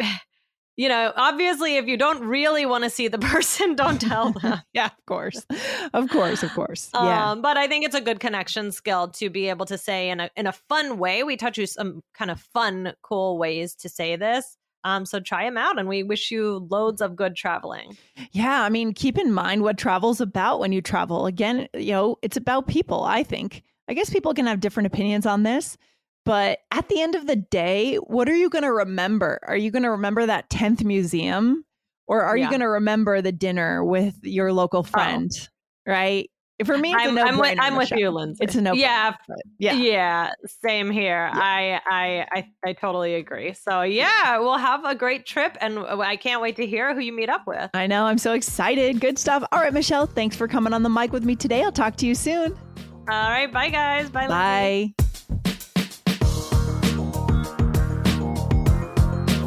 you 0.80 0.88
know, 0.88 1.12
obviously, 1.14 1.76
if 1.76 1.86
you 1.86 1.98
don't 1.98 2.24
really 2.24 2.64
want 2.64 2.84
to 2.84 2.90
see 2.90 3.06
the 3.06 3.18
person, 3.34 3.74
don't 3.74 4.00
tell 4.00 4.32
them. 4.32 4.62
yeah, 4.72 4.86
of 4.86 5.04
course, 5.04 5.44
of 5.92 6.08
course, 6.08 6.42
of 6.42 6.50
course. 6.54 6.88
Yeah, 6.94 7.32
um, 7.32 7.42
but 7.42 7.58
I 7.58 7.68
think 7.68 7.84
it's 7.84 7.94
a 7.94 8.00
good 8.00 8.18
connection 8.18 8.72
skill 8.72 9.08
to 9.08 9.28
be 9.28 9.50
able 9.50 9.66
to 9.66 9.76
say 9.76 10.08
in 10.08 10.20
a 10.20 10.30
in 10.36 10.46
a 10.46 10.52
fun 10.52 10.96
way. 10.96 11.22
We 11.22 11.36
touch 11.36 11.58
you 11.58 11.66
some 11.66 12.02
kind 12.14 12.30
of 12.30 12.40
fun, 12.40 12.94
cool 13.02 13.36
ways 13.36 13.74
to 13.74 13.90
say 13.90 14.16
this. 14.16 14.56
Um, 14.82 15.04
so 15.04 15.20
try 15.20 15.44
them 15.44 15.58
out, 15.58 15.78
and 15.78 15.86
we 15.86 16.02
wish 16.02 16.30
you 16.30 16.66
loads 16.70 17.02
of 17.02 17.14
good 17.14 17.36
traveling. 17.36 17.98
Yeah, 18.32 18.62
I 18.62 18.70
mean, 18.70 18.94
keep 18.94 19.18
in 19.18 19.34
mind 19.34 19.60
what 19.60 19.76
travel's 19.76 20.22
about 20.22 20.60
when 20.60 20.72
you 20.72 20.80
travel. 20.80 21.26
Again, 21.26 21.68
you 21.74 21.92
know, 21.92 22.16
it's 22.22 22.38
about 22.38 22.68
people. 22.68 23.04
I 23.04 23.22
think. 23.22 23.62
I 23.86 23.92
guess 23.92 24.08
people 24.08 24.32
can 24.32 24.46
have 24.46 24.60
different 24.60 24.86
opinions 24.86 25.26
on 25.26 25.42
this. 25.42 25.76
But 26.24 26.58
at 26.70 26.88
the 26.88 27.00
end 27.00 27.14
of 27.14 27.26
the 27.26 27.36
day, 27.36 27.96
what 27.96 28.28
are 28.28 28.36
you 28.36 28.50
going 28.50 28.64
to 28.64 28.72
remember? 28.72 29.40
Are 29.46 29.56
you 29.56 29.70
going 29.70 29.84
to 29.84 29.90
remember 29.90 30.26
that 30.26 30.50
10th 30.50 30.84
museum? 30.84 31.64
Or 32.06 32.22
are 32.22 32.36
yeah. 32.36 32.44
you 32.44 32.50
going 32.50 32.60
to 32.60 32.68
remember 32.68 33.22
the 33.22 33.32
dinner 33.32 33.84
with 33.84 34.16
your 34.22 34.52
local 34.52 34.80
oh. 34.80 34.82
friend? 34.82 35.30
Oh. 35.40 35.90
Right? 35.90 36.30
For 36.64 36.76
me, 36.76 36.94
I'm, 36.94 37.16
I'm 37.16 37.38
with, 37.38 37.58
I'm 37.58 37.76
with 37.76 37.90
you, 37.92 38.10
Lindsay. 38.10 38.44
It's 38.44 38.54
a 38.54 38.60
no. 38.60 38.74
Yeah, 38.74 39.14
yeah, 39.58 39.72
yeah. 39.72 40.32
Same 40.62 40.90
here. 40.90 41.30
Yeah. 41.32 41.40
I, 41.40 41.80
I, 41.86 42.26
I, 42.32 42.48
I 42.66 42.72
totally 42.74 43.14
agree. 43.14 43.54
So 43.54 43.80
yeah, 43.80 44.38
we'll 44.38 44.58
have 44.58 44.84
a 44.84 44.94
great 44.94 45.24
trip, 45.24 45.56
and 45.62 45.78
I 45.78 46.16
can't 46.16 46.42
wait 46.42 46.56
to 46.56 46.66
hear 46.66 46.92
who 46.94 47.00
you 47.00 47.14
meet 47.14 47.30
up 47.30 47.46
with. 47.46 47.70
I 47.72 47.86
know. 47.86 48.04
I'm 48.04 48.18
so 48.18 48.34
excited. 48.34 49.00
Good 49.00 49.18
stuff. 49.18 49.42
All 49.52 49.60
right, 49.60 49.72
Michelle. 49.72 50.06
Thanks 50.06 50.36
for 50.36 50.46
coming 50.46 50.74
on 50.74 50.82
the 50.82 50.90
mic 50.90 51.12
with 51.12 51.24
me 51.24 51.34
today. 51.34 51.62
I'll 51.64 51.72
talk 51.72 51.96
to 51.96 52.06
you 52.06 52.14
soon. 52.14 52.52
All 53.08 53.30
right. 53.30 53.50
Bye, 53.50 53.70
guys. 53.70 54.10
Bye. 54.10 54.28
Bye. 54.28 54.70
Lindsay. 54.70 54.94